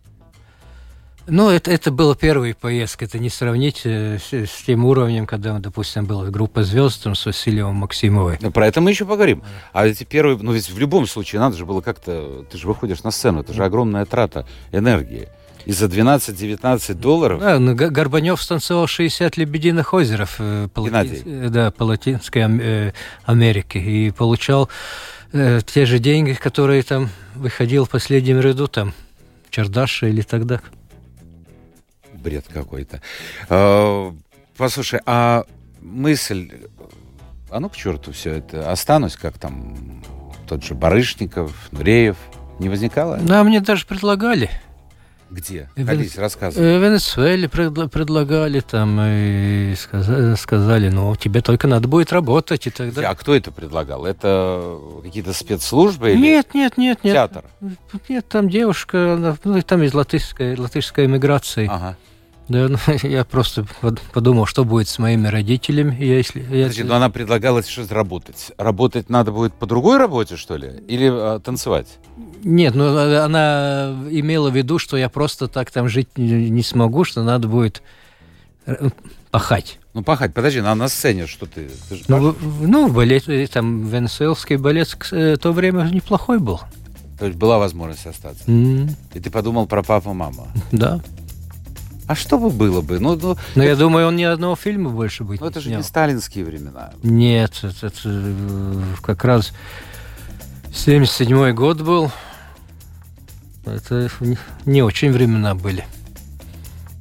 Ну, 1.26 1.48
это, 1.48 1.70
это 1.70 1.90
была 1.90 2.14
первая 2.14 2.54
поездка, 2.54 3.06
это 3.06 3.18
не 3.18 3.30
сравнить 3.30 3.82
э, 3.84 4.18
с, 4.18 4.32
с 4.32 4.62
тем 4.66 4.84
уровнем, 4.84 5.26
когда, 5.26 5.58
допустим, 5.58 6.04
была 6.04 6.26
группа 6.26 6.62
звезд 6.64 7.02
там, 7.02 7.14
с 7.14 7.24
Васильевым 7.24 7.76
Максимовой. 7.76 8.38
Ну, 8.42 8.50
про 8.50 8.66
это 8.66 8.82
мы 8.82 8.90
еще 8.90 9.06
поговорим. 9.06 9.42
А 9.72 9.86
эти 9.86 10.04
первые, 10.04 10.36
ну 10.38 10.52
ведь 10.52 10.68
в 10.68 10.78
любом 10.78 11.06
случае 11.06 11.40
надо 11.40 11.56
же 11.56 11.64
было 11.64 11.80
как-то, 11.80 12.44
ты 12.50 12.58
же 12.58 12.66
выходишь 12.66 13.02
на 13.02 13.10
сцену, 13.10 13.40
это 13.40 13.54
же 13.54 13.64
огромная 13.64 14.04
трата 14.04 14.46
энергии. 14.70 15.28
И 15.64 15.72
за 15.72 15.86
12-19 15.86 16.92
долларов? 16.94 17.40
Да, 17.40 17.58
ну, 17.58 17.74
Горбанев 17.74 18.42
станцевал 18.42 18.86
60 18.86 19.38
«Лебединых 19.38 19.94
озеров» 19.94 20.36
э, 20.38 20.68
по, 20.72 20.80
лати... 20.80 21.22
Э, 21.24 21.48
да, 21.48 21.70
по 21.70 21.84
Латинской 21.84 22.42
э, 22.42 22.92
Америке 23.24 23.78
и 23.78 24.10
получал 24.10 24.68
э, 25.32 25.60
те 25.64 25.86
же 25.86 25.98
деньги, 26.00 26.34
которые 26.34 26.82
там 26.82 27.08
выходил 27.34 27.86
в 27.86 27.90
последнем 27.90 28.40
ряду, 28.40 28.68
там, 28.68 28.92
Чердаша 29.48 30.08
или 30.08 30.20
тогда. 30.20 30.60
Бред 32.24 32.46
какой-то. 32.52 33.02
А, 33.50 34.12
послушай, 34.56 35.00
а 35.04 35.44
мысль, 35.82 36.50
а 37.50 37.60
ну 37.60 37.68
к 37.68 37.76
черту 37.76 38.12
все 38.12 38.32
это, 38.32 38.72
останусь, 38.72 39.16
как 39.16 39.38
там 39.38 40.02
тот 40.48 40.64
же 40.64 40.74
Барышников, 40.74 41.52
Нуреев, 41.70 42.16
не 42.58 42.68
возникало? 42.70 43.18
Да, 43.18 43.44
мне 43.44 43.60
даже 43.60 43.86
предлагали. 43.86 44.50
Где? 45.30 45.68
Ходите, 45.74 46.20
рассказывай. 46.20 46.64
Э, 46.64 46.78
в 46.78 46.82
Венесуэле 46.82 47.48
предлагали 47.48 48.60
там 48.60 48.98
и 49.00 49.74
сказали, 49.76 50.34
сказали, 50.36 50.88
ну, 50.90 51.16
тебе 51.16 51.40
только 51.40 51.66
надо 51.66 51.88
будет 51.88 52.12
работать 52.12 52.66
и 52.66 52.70
так 52.70 52.94
далее. 52.94 53.10
А 53.10 53.14
кто 53.14 53.34
это 53.34 53.50
предлагал? 53.50 54.06
Это 54.06 54.78
какие-то 55.02 55.32
спецслужбы 55.32 56.12
или 56.12 56.20
Нет, 56.20 56.54
нет, 56.54 56.76
нет, 56.76 57.02
нет. 57.02 57.14
Театр? 57.14 57.44
Нет, 58.08 58.28
там 58.28 58.48
девушка, 58.48 59.36
ну, 59.42 59.62
там 59.62 59.82
из 59.82 59.92
латышской, 59.92 60.56
латышской 60.56 61.06
эмиграции. 61.06 61.68
Ага. 61.70 61.96
Да, 62.48 62.68
ну, 62.68 62.78
я 63.02 63.24
просто 63.24 63.66
подумал, 64.12 64.46
что 64.46 64.64
будет 64.64 64.88
с 64.88 64.98
моими 64.98 65.28
родителями, 65.28 65.96
если... 65.98 66.40
Подожди, 66.40 66.82
но 66.82 66.96
она 66.96 67.08
предлагала 67.08 67.62
сейчас 67.62 67.90
работать. 67.90 68.52
Работать 68.58 69.08
надо 69.08 69.32
будет 69.32 69.54
по 69.54 69.66
другой 69.66 69.98
работе, 69.98 70.36
что 70.36 70.56
ли? 70.56 70.72
Или 70.86 71.08
а, 71.10 71.40
танцевать? 71.40 71.98
Нет, 72.42 72.74
ну 72.74 72.96
она 73.18 73.94
имела 74.10 74.50
в 74.50 74.56
виду, 74.56 74.78
что 74.78 74.96
я 74.96 75.08
просто 75.08 75.48
так 75.48 75.70
там 75.70 75.88
жить 75.88 76.08
не, 76.18 76.50
не 76.50 76.62
смогу, 76.62 77.04
что 77.04 77.22
надо 77.22 77.48
будет 77.48 77.82
э, 78.66 78.90
пахать. 79.30 79.78
Ну, 79.94 80.02
пахать, 80.02 80.34
подожди, 80.34 80.60
на, 80.60 80.74
на 80.74 80.88
сцене 80.88 81.26
что 81.26 81.46
ты? 81.46 81.70
ты 81.88 82.02
ну, 82.08 82.32
в, 82.32 82.68
ну, 82.68 82.88
балет, 82.88 83.28
э, 83.28 83.46
там, 83.46 83.86
венесуэлский 83.86 84.56
балет 84.56 84.88
в 84.88 85.12
э, 85.12 85.36
то 85.38 85.52
время 85.52 85.84
неплохой 85.84 86.38
был. 86.38 86.60
То 87.18 87.26
есть 87.26 87.38
была 87.38 87.58
возможность 87.58 88.06
остаться? 88.06 88.44
Mm. 88.46 88.90
И 89.14 89.20
ты 89.20 89.30
подумал 89.30 89.66
про 89.66 89.82
папу-маму? 89.82 90.48
Да. 90.72 91.00
А 92.06 92.14
что 92.14 92.38
бы 92.38 92.50
было 92.50 92.82
бы? 92.82 93.00
Ну, 93.00 93.16
ну, 93.16 93.36
Но 93.54 93.62
это... 93.62 93.70
я 93.70 93.76
думаю, 93.76 94.08
он 94.08 94.16
ни 94.16 94.24
одного 94.24 94.56
фильма 94.56 94.90
больше 94.90 95.24
быть 95.24 95.40
Ну, 95.40 95.46
это 95.46 95.60
же 95.60 95.70
не 95.70 95.82
сталинские 95.82 96.44
времена. 96.44 96.92
Нет, 97.02 97.60
это, 97.62 97.86
это 97.86 98.82
как 99.02 99.24
раз 99.24 99.52
77 100.74 101.52
год 101.52 101.80
был. 101.80 102.10
Это 103.64 104.10
не 104.66 104.82
очень 104.82 105.12
времена 105.12 105.54
были. 105.54 105.84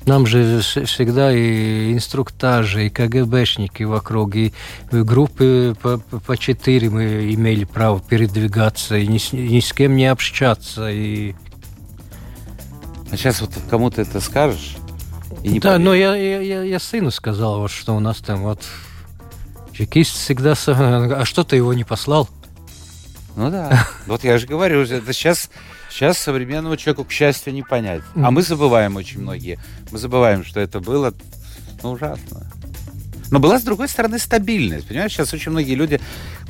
Нам 0.06 0.26
же 0.26 0.60
всегда 0.62 1.34
и 1.34 1.94
инструктажи, 1.94 2.88
и 2.88 2.89
КГБшники 2.89 3.84
вокруг, 3.84 4.36
и 4.36 4.54
группы 4.92 5.76
по, 5.82 5.98
по 5.98 6.38
четыре 6.38 6.89
мы 6.89 7.34
имели 7.34 7.63
право 7.63 8.02
передвигаться, 8.02 8.98
и 8.98 9.08
ни, 9.08 9.20
ни 9.36 9.60
с 9.62 9.72
кем 9.72 9.96
не 9.96 10.08
общаться. 10.08 10.89
И... 10.92 11.36
А 13.12 13.18
сейчас 13.18 13.39
вот 13.39 13.52
кому-то 13.70 14.02
это 14.02 14.20
скажешь? 14.20 14.76
Не 15.41 15.60
да, 15.60 15.80
но 15.80 15.93
я, 15.93 16.15
я, 16.15 16.41
я, 16.41 16.62
я 16.63 16.80
сыну 16.80 17.12
сказал, 17.12 17.60
вот, 17.60 17.72
что 17.72 17.96
у 17.96 18.00
нас 18.00 18.17
там 18.17 18.43
вот 18.43 18.62
чекист 19.72 20.15
всегда... 20.15 20.54
А 20.67 21.26
что 21.26 21.43
ты 21.43 21.56
его 21.56 21.74
не 21.74 21.84
послал? 21.84 22.30
Ну 23.36 23.50
да. 23.50 23.88
Вот 24.06 24.24
я 24.24 24.38
же 24.38 24.46
говорю, 24.46 24.82
это 24.82 25.12
сейчас 25.13 25.50
Сейчас 25.93 26.17
современному 26.17 26.76
человеку, 26.76 27.04
к 27.04 27.12
счастью, 27.12 27.54
не 27.54 27.62
понять. 27.62 28.02
А 28.15 28.32
мы 28.32 28.41
забываем 28.41 28.96
очень 28.96 29.22
многие. 29.22 29.60
Мы 29.91 30.00
забываем, 30.00 30.43
что 30.43 30.60
это 30.60 30.80
было 30.80 31.13
ну, 31.84 31.91
ужасно. 31.91 32.52
Но 33.30 33.38
была, 33.38 33.60
с 33.60 33.63
другой 33.63 33.88
стороны, 33.88 34.17
стабильность. 34.17 34.88
Понимаешь, 34.88 35.12
сейчас 35.12 35.32
очень 35.36 35.52
многие 35.52 35.76
люди 35.76 36.02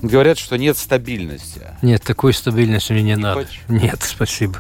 говорят, 0.02 0.38
что 0.38 0.58
нет 0.58 0.78
стабильности. 0.78 1.62
Нет, 1.82 2.04
такой 2.04 2.34
стабильности 2.34 2.94
мне 2.94 3.02
не, 3.02 3.08
не 3.10 3.16
надо. 3.18 3.42
Хочешь? 3.42 3.62
Нет, 3.68 4.02
спасибо. 4.02 4.60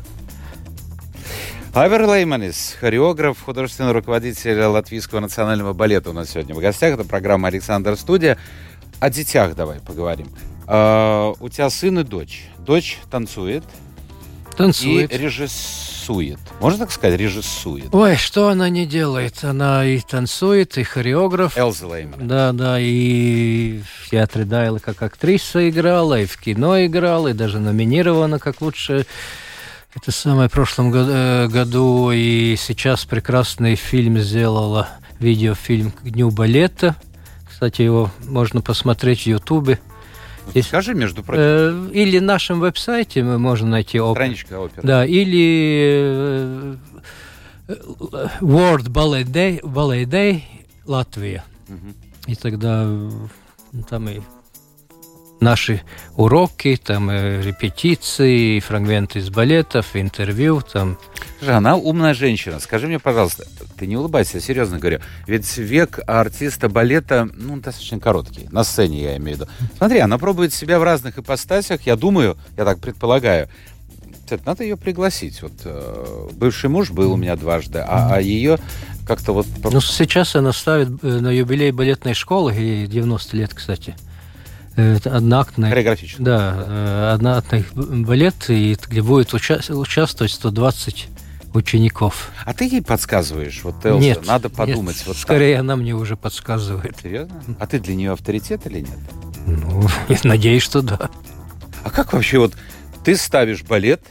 Павер 1.73 2.05
Лейманис, 2.07 2.77
хореограф, 2.79 3.41
художественный 3.41 3.93
руководитель 3.93 4.61
Латвийского 4.61 5.21
национального 5.21 5.73
балета 5.73 6.11
у 6.11 6.13
нас 6.13 6.29
сегодня 6.29 6.53
в 6.53 6.59
гостях. 6.59 6.93
Это 6.93 7.03
программа 7.03 7.47
«Александр 7.47 7.97
Студия». 7.97 8.37
О 8.99 9.09
детях 9.09 9.55
давай 9.55 9.79
поговорим. 9.79 10.27
Uh, 10.67 11.35
у 11.39 11.49
тебя 11.49 11.71
сын 11.71 11.97
и 11.97 12.03
дочь. 12.03 12.43
Дочь 12.59 12.99
танцует, 13.09 13.63
Танцует. 14.55 15.11
И 15.11 15.17
режиссует. 15.17 16.37
Можно 16.59 16.79
так 16.85 16.91
сказать, 16.91 17.19
режиссует? 17.19 17.93
Ой, 17.93 18.17
что 18.17 18.49
она 18.49 18.69
не 18.69 18.85
делает? 18.85 19.43
Она 19.43 19.83
и 19.83 19.99
танцует, 19.99 20.77
и 20.77 20.83
хореограф. 20.83 21.57
Элза 21.57 21.87
Лейман. 21.87 22.27
Да, 22.27 22.51
да, 22.53 22.77
и 22.79 23.81
в 23.99 24.11
театре 24.11 24.45
Дайла 24.45 24.77
как 24.77 25.01
актриса 25.01 25.67
играла, 25.67 26.21
и 26.21 26.25
в 26.25 26.37
кино 26.37 26.85
играла, 26.85 27.29
и 27.29 27.33
даже 27.33 27.59
номинирована 27.59 28.37
как 28.37 28.61
лучшая 28.61 29.07
это 29.95 30.11
самое 30.11 30.49
в 30.49 30.51
прошлом 30.51 30.93
э, 30.93 31.47
году, 31.47 32.11
и 32.11 32.55
сейчас 32.57 33.05
прекрасный 33.05 33.75
фильм 33.75 34.17
сделала, 34.17 34.89
видеофильм 35.19 35.91
к 35.91 36.03
Дню 36.03 36.31
балета. 36.31 36.95
Кстати, 37.49 37.83
его 37.83 38.11
можно 38.25 38.61
посмотреть 38.61 39.21
в 39.21 39.27
Ютубе. 39.27 39.79
Здесь, 40.49 40.67
Скажи, 40.67 40.93
между 40.93 41.23
прочим. 41.23 41.41
Э, 41.41 41.89
или 41.93 42.19
на 42.19 42.33
нашем 42.33 42.59
веб-сайте 42.59 43.23
мы 43.23 43.37
можем 43.37 43.69
найти 43.69 43.99
опер. 43.99 44.21
Страничка 44.21 44.59
опера. 44.59 44.85
Да, 44.85 45.05
или 45.05 46.75
э, 47.67 47.77
World 48.41 48.89
Ballet 48.89 49.25
Day, 49.25 49.61
Ballet 49.61 50.05
Day 50.05 50.43
Латвия. 50.85 51.43
Угу. 51.69 51.93
И 52.27 52.35
тогда 52.35 52.89
там 53.89 54.09
и 54.09 54.21
наши 55.43 55.81
уроки, 56.15 56.79
там 56.83 57.09
э, 57.09 57.41
репетиции, 57.41 58.59
фрагменты 58.59 59.19
из 59.19 59.29
балетов, 59.29 59.95
интервью, 59.95 60.61
там. 60.61 60.97
Слушай, 61.37 61.55
она 61.55 61.75
умная 61.75 62.13
женщина. 62.13 62.59
Скажи 62.59 62.87
мне, 62.87 62.99
пожалуйста, 62.99 63.45
ты 63.77 63.85
не 63.85 63.97
улыбайся, 63.97 64.37
я 64.37 64.41
серьезно 64.41 64.79
говорю. 64.79 64.99
Ведь 65.27 65.57
век 65.57 65.99
артиста 66.07 66.69
балета, 66.69 67.29
ну, 67.35 67.57
достаточно 67.57 67.99
короткий. 67.99 68.47
На 68.51 68.63
сцене, 68.63 69.01
я 69.01 69.17
имею 69.17 69.37
в 69.37 69.41
виду. 69.41 69.51
Смотри, 69.77 69.99
она 69.99 70.17
пробует 70.17 70.53
себя 70.53 70.79
в 70.79 70.83
разных 70.83 71.19
ипостасях. 71.19 71.81
Я 71.81 71.95
думаю, 71.95 72.37
я 72.57 72.65
так 72.65 72.79
предполагаю, 72.79 73.49
надо 74.45 74.63
ее 74.63 74.77
пригласить. 74.77 75.41
Вот 75.41 75.53
э, 75.65 76.29
бывший 76.33 76.69
муж 76.69 76.91
был 76.91 77.13
у 77.13 77.17
меня 77.17 77.35
дважды, 77.35 77.79
а, 77.79 78.15
а 78.15 78.21
ее 78.21 78.57
как-то 79.05 79.33
вот... 79.33 79.47
Ну, 79.63 79.81
сейчас 79.81 80.35
она 80.35 80.53
ставит 80.53 81.03
э, 81.03 81.07
на 81.07 81.29
юбилей 81.29 81.71
балетной 81.71 82.13
школы, 82.13 82.53
ей 82.53 82.87
90 82.87 83.37
лет, 83.37 83.53
кстати, 83.53 83.95
одноактный... 84.75 85.69
Хореографический. 85.69 86.23
Да, 86.23 86.65
э, 86.67 87.11
одноактный 87.13 87.65
балет, 87.73 88.49
и 88.49 88.77
где 88.87 89.01
будет 89.01 89.33
уча- 89.33 89.61
участвовать 89.73 90.31
120 90.31 91.07
учеников. 91.53 92.31
А 92.45 92.53
ты 92.53 92.65
ей 92.65 92.81
подсказываешь? 92.81 93.61
Вот, 93.63 93.85
Элса, 93.85 94.03
нет, 94.03 94.25
надо 94.25 94.49
подумать. 94.49 94.97
Нет, 94.97 95.07
вот 95.07 95.17
скорее 95.17 95.55
так. 95.55 95.61
она 95.61 95.75
мне 95.75 95.93
уже 95.93 96.17
подсказывает. 96.17 96.97
Серьезно? 97.01 97.41
А 97.59 97.67
ты 97.67 97.79
для 97.79 97.95
нее 97.95 98.11
авторитет 98.11 98.65
или 98.65 98.79
нет? 98.79 98.99
Ну, 99.45 99.87
я 100.09 100.17
надеюсь, 100.23 100.63
что 100.63 100.81
да. 100.81 101.09
А 101.83 101.89
как 101.89 102.13
вообще 102.13 102.39
вот 102.39 102.53
ты 103.03 103.15
ставишь 103.15 103.63
балет, 103.63 104.01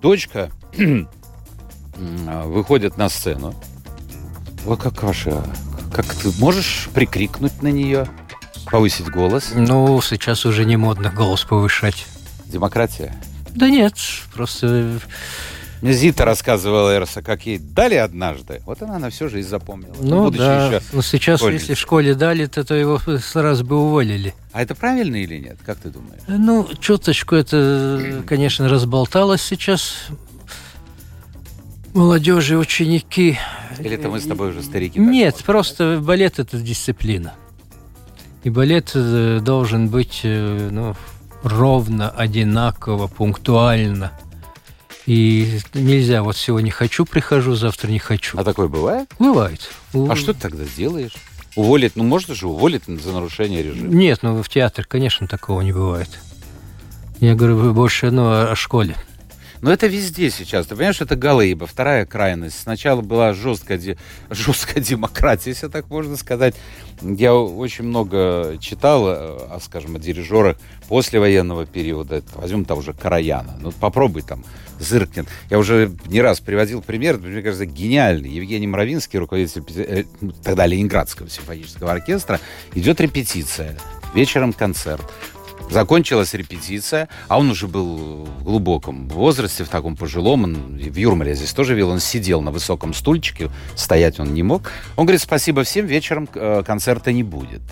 дочка 0.00 0.50
выходит 1.96 2.96
на 2.96 3.08
сцену, 3.08 3.54
вот 4.64 4.80
как 4.80 5.02
ваша, 5.02 5.42
как 5.92 6.06
ты 6.06 6.30
можешь 6.38 6.88
прикрикнуть 6.92 7.62
на 7.62 7.68
нее, 7.68 8.06
повысить 8.70 9.08
голос? 9.08 9.52
Ну, 9.54 10.00
сейчас 10.02 10.44
уже 10.46 10.64
не 10.64 10.76
модно 10.76 11.10
голос 11.10 11.44
повышать. 11.44 12.06
Демократия? 12.46 13.14
Да 13.54 13.68
нет, 13.68 13.94
просто 14.32 15.00
мне 15.82 15.94
Зита 15.94 16.26
рассказывала 16.26 16.94
Эрса, 16.94 17.22
как 17.22 17.46
ей 17.46 17.58
дали 17.58 17.94
однажды. 17.94 18.60
Вот 18.66 18.82
она 18.82 18.98
на 18.98 19.08
всю 19.08 19.30
жизнь 19.30 19.48
запомнила. 19.48 19.94
Ну 19.98 20.30
да, 20.30 20.66
еще 20.66 20.82
но 20.92 21.00
сейчас, 21.00 21.40
школьница. 21.40 21.62
если 21.62 21.74
в 21.74 21.78
школе 21.78 22.14
дали, 22.14 22.46
то, 22.46 22.64
то 22.64 22.74
его 22.74 23.00
сразу 23.18 23.64
бы 23.64 23.76
уволили. 23.76 24.34
А 24.52 24.62
это 24.62 24.74
правильно 24.74 25.16
или 25.16 25.38
нет? 25.38 25.58
Как 25.64 25.78
ты 25.78 25.88
думаешь? 25.88 26.20
Ну, 26.28 26.68
чуточку 26.80 27.34
это, 27.34 28.22
конечно, 28.26 28.68
разболталось 28.68 29.40
сейчас. 29.40 30.08
Молодежи, 31.94 32.58
ученики. 32.58 33.38
Или 33.78 33.92
это 33.92 34.10
мы 34.10 34.20
с 34.20 34.24
тобой 34.24 34.50
уже 34.50 34.62
старики? 34.62 34.98
Нет, 34.98 35.36
просто 35.46 35.96
да? 35.96 36.00
балет– 36.00 36.38
это 36.38 36.58
дисциплина. 36.58 37.32
И 38.42 38.50
балет 38.50 38.92
э, 38.94 39.40
должен 39.42 39.88
быть 39.88 40.20
э, 40.24 40.68
ну, 40.70 40.94
ровно, 41.42 42.10
одинаково, 42.10 43.06
пунктуально– 43.06 44.12
и 45.10 45.58
нельзя, 45.74 46.22
вот 46.22 46.36
сегодня 46.36 46.70
хочу, 46.70 47.04
прихожу, 47.04 47.56
завтра 47.56 47.88
не 47.88 47.98
хочу. 47.98 48.38
А 48.38 48.44
такое 48.44 48.68
бывает? 48.68 49.10
Бывает. 49.18 49.68
А 49.92 50.14
что 50.14 50.32
ты 50.34 50.40
тогда 50.40 50.64
делаешь? 50.76 51.14
Уволить, 51.56 51.96
ну 51.96 52.04
можно 52.04 52.32
же 52.34 52.46
уволить 52.46 52.84
за 52.86 53.12
нарушение 53.12 53.60
режима? 53.60 53.92
Нет, 53.92 54.20
ну 54.22 54.40
в 54.40 54.48
театр, 54.48 54.86
конечно, 54.86 55.26
такого 55.26 55.62
не 55.62 55.72
бывает. 55.72 56.08
Я 57.18 57.34
говорю 57.34 57.72
больше 57.74 58.12
ну, 58.12 58.50
о 58.50 58.54
школе. 58.54 58.94
Но 59.62 59.72
это 59.72 59.86
везде 59.86 60.30
сейчас. 60.30 60.66
Ты 60.66 60.74
понимаешь, 60.74 61.00
это 61.00 61.16
Галыба, 61.16 61.66
вторая 61.66 62.06
крайность. 62.06 62.58
Сначала 62.58 63.02
была 63.02 63.32
жесткая, 63.34 63.78
де... 63.78 63.98
жесткая 64.30 64.82
демократия, 64.82 65.50
если 65.50 65.68
так 65.68 65.90
можно 65.90 66.16
сказать. 66.16 66.54
Я 67.02 67.34
очень 67.34 67.84
много 67.84 68.56
читал, 68.60 69.04
о, 69.06 69.58
скажем, 69.62 69.96
о 69.96 69.98
дирижерах 69.98 70.56
послевоенного 70.88 71.66
периода. 71.66 72.22
Возьмем 72.34 72.64
того 72.64 72.82
же 72.82 72.92
Караяна. 72.92 73.58
Ну, 73.60 73.72
попробуй 73.72 74.22
там, 74.22 74.44
зыркнет. 74.78 75.26
Я 75.50 75.58
уже 75.58 75.92
не 76.06 76.20
раз 76.20 76.40
приводил 76.40 76.82
пример, 76.82 77.18
мне 77.18 77.42
кажется, 77.42 77.66
гениальный. 77.66 78.30
Евгений 78.30 78.66
Мравинский, 78.66 79.18
руководитель 79.18 79.62
э, 79.76 80.04
ну, 80.20 80.32
тогда 80.42 80.66
Ленинградского 80.66 81.28
симфонического 81.28 81.92
оркестра, 81.92 82.40
идет 82.74 83.00
репетиция. 83.00 83.76
Вечером 84.14 84.52
концерт. 84.52 85.04
Закончилась 85.70 86.34
репетиция, 86.34 87.08
а 87.28 87.38
он 87.38 87.50
уже 87.50 87.68
был 87.68 88.24
в 88.24 88.42
глубоком 88.42 89.08
возрасте, 89.08 89.62
в 89.62 89.68
таком 89.68 89.96
пожилом, 89.96 90.44
он 90.44 90.76
в 90.76 90.96
Юрмале 90.96 91.34
здесь 91.34 91.52
тоже 91.52 91.74
видел, 91.74 91.90
он 91.90 92.00
сидел 92.00 92.40
на 92.40 92.50
высоком 92.50 92.92
стульчике, 92.92 93.50
стоять 93.76 94.18
он 94.18 94.34
не 94.34 94.42
мог. 94.42 94.72
Он 94.96 95.06
говорит, 95.06 95.22
спасибо 95.22 95.62
всем, 95.62 95.86
вечером 95.86 96.28
э, 96.34 96.64
концерта 96.66 97.12
не 97.12 97.22
будет. 97.22 97.62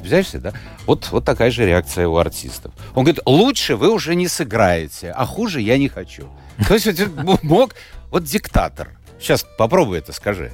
Взяешься, 0.00 0.38
да? 0.38 0.52
Вот, 0.86 1.08
вот 1.10 1.24
такая 1.24 1.50
же 1.50 1.64
реакция 1.64 2.06
у 2.08 2.16
артистов. 2.18 2.72
Он 2.94 3.04
говорит, 3.04 3.20
лучше 3.24 3.76
вы 3.76 3.90
уже 3.90 4.14
не 4.14 4.28
сыграете, 4.28 5.10
а 5.10 5.24
хуже 5.24 5.62
я 5.62 5.78
не 5.78 5.88
хочу. 5.88 6.28
То 6.68 6.74
есть 6.74 6.86
мог, 7.42 7.74
вот 8.10 8.24
диктатор. 8.24 8.90
Сейчас 9.18 9.46
попробуй 9.56 9.98
это 9.98 10.12
скажи. 10.12 10.52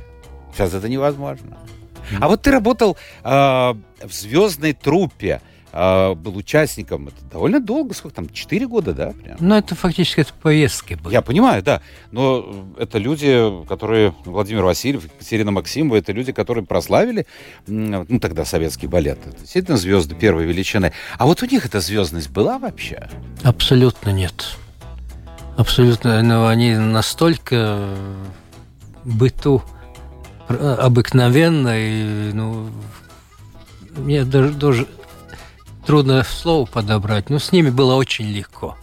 Сейчас 0.52 0.72
это 0.72 0.88
невозможно. 0.88 1.58
А 2.20 2.28
вот 2.28 2.42
ты 2.42 2.50
работал 2.50 2.96
э, 3.22 3.28
в 3.28 4.12
звездной 4.12 4.72
труппе 4.72 5.40
а, 5.76 6.14
был 6.14 6.37
участником. 6.37 7.08
Это 7.08 7.24
довольно 7.32 7.58
долго, 7.58 7.94
сколько 7.94 8.14
там, 8.14 8.28
4 8.28 8.68
года, 8.68 8.92
да? 8.92 9.12
Прям? 9.12 9.37
Ну, 9.40 9.56
это 9.56 9.74
фактически 9.74 10.20
это 10.20 10.32
поездки 10.32 10.94
были. 10.94 11.12
Я 11.12 11.20
понимаю, 11.20 11.64
да. 11.64 11.82
Но 12.12 12.68
это 12.78 12.98
люди, 12.98 13.50
которые, 13.68 14.14
Владимир 14.24 14.62
Васильев, 14.62 15.04
Екатерина 15.04 15.50
Максимова, 15.50 15.96
это 15.96 16.12
люди, 16.12 16.30
которые 16.30 16.64
прославили, 16.64 17.26
ну, 17.66 18.20
тогда 18.20 18.44
советский 18.44 18.87
балет. 18.87 19.18
Это 19.26 19.37
действительно 19.37 19.76
звезды 19.76 20.14
первой 20.14 20.44
величины. 20.44 20.92
А 21.18 21.26
вот 21.26 21.42
у 21.42 21.46
них 21.46 21.66
эта 21.66 21.80
звездность 21.80 22.30
была 22.30 22.60
вообще? 22.60 23.08
Абсолютно 23.42 24.10
нет. 24.10 24.56
Абсолютно. 25.56 26.22
Но 26.22 26.42
ну, 26.42 26.46
они 26.46 26.76
настолько 26.76 27.96
быту 29.04 29.60
обыкновенно 30.48 31.74
и, 31.76 32.32
ну, 32.32 32.70
мне 33.96 34.24
даже, 34.24 34.52
даже 34.52 34.87
трудно 35.86 36.24
слово 36.24 36.66
подобрать, 36.66 37.30
но 37.30 37.38
с 37.38 37.52
ними 37.52 37.70
было 37.70 37.94
очень 37.94 38.26
легко. 38.26 38.76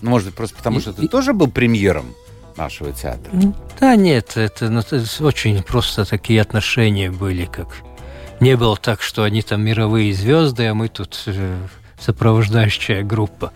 Ну, 0.00 0.10
может 0.10 0.28
быть, 0.28 0.36
просто 0.36 0.56
потому, 0.56 0.80
что 0.80 0.92
ты 0.92 1.04
и, 1.04 1.08
тоже 1.08 1.32
был 1.32 1.50
премьером 1.50 2.14
нашего 2.56 2.92
театра? 2.92 3.32
Да 3.80 3.96
нет, 3.96 4.36
это, 4.36 4.68
ну, 4.70 4.80
это 4.80 5.02
очень 5.20 5.62
просто 5.62 6.04
такие 6.04 6.40
отношения 6.40 7.10
были, 7.10 7.46
как 7.46 7.68
не 8.40 8.56
было 8.56 8.76
так, 8.76 9.02
что 9.02 9.24
они 9.24 9.42
там 9.42 9.62
мировые 9.64 10.14
звезды, 10.14 10.66
а 10.66 10.74
мы 10.74 10.88
тут 10.88 11.22
э, 11.26 11.56
сопровождающая 11.98 13.02
группа. 13.02 13.52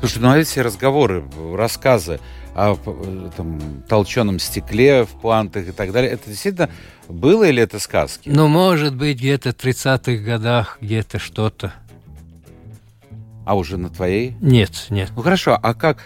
Слушай, 0.00 0.18
ну 0.20 0.30
а 0.30 0.38
эти 0.38 0.58
разговоры, 0.58 1.24
рассказы 1.54 2.20
о 2.54 2.74
э, 2.74 3.30
там, 3.36 3.82
толченом 3.86 4.38
стекле 4.38 5.04
в 5.04 5.10
пуантах 5.10 5.68
и 5.68 5.72
так 5.72 5.92
далее, 5.92 6.10
это 6.10 6.30
действительно 6.30 6.70
было 7.06 7.44
или 7.44 7.62
это 7.62 7.78
сказки? 7.78 8.30
Ну, 8.30 8.48
может 8.48 8.96
быть, 8.96 9.18
где-то 9.18 9.52
в 9.52 9.56
30-х 9.56 10.24
годах 10.24 10.78
где-то 10.80 11.18
что-то. 11.18 11.74
А 13.44 13.56
уже 13.56 13.76
на 13.76 13.90
твоей? 13.90 14.36
Нет, 14.40 14.86
нет. 14.88 15.10
Ну 15.14 15.22
хорошо, 15.22 15.58
а 15.60 15.74
как... 15.74 16.02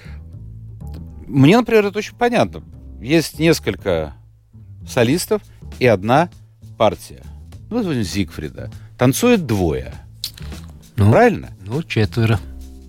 Мне, 1.29 1.57
например, 1.57 1.87
это 1.87 1.99
очень 1.99 2.17
понятно. 2.17 2.63
Есть 3.01 3.39
несколько 3.39 4.15
солистов 4.89 5.41
и 5.79 5.87
одна 5.87 6.31
партия. 6.79 7.23
Ну, 7.71 7.83
вот 7.83 7.95
Зигфрида. 7.95 8.71
Танцует 8.99 9.47
двое. 9.47 9.95
Ну, 10.97 11.11
Правильно? 11.13 11.51
Ну, 11.65 11.83
четверо. 11.83 12.41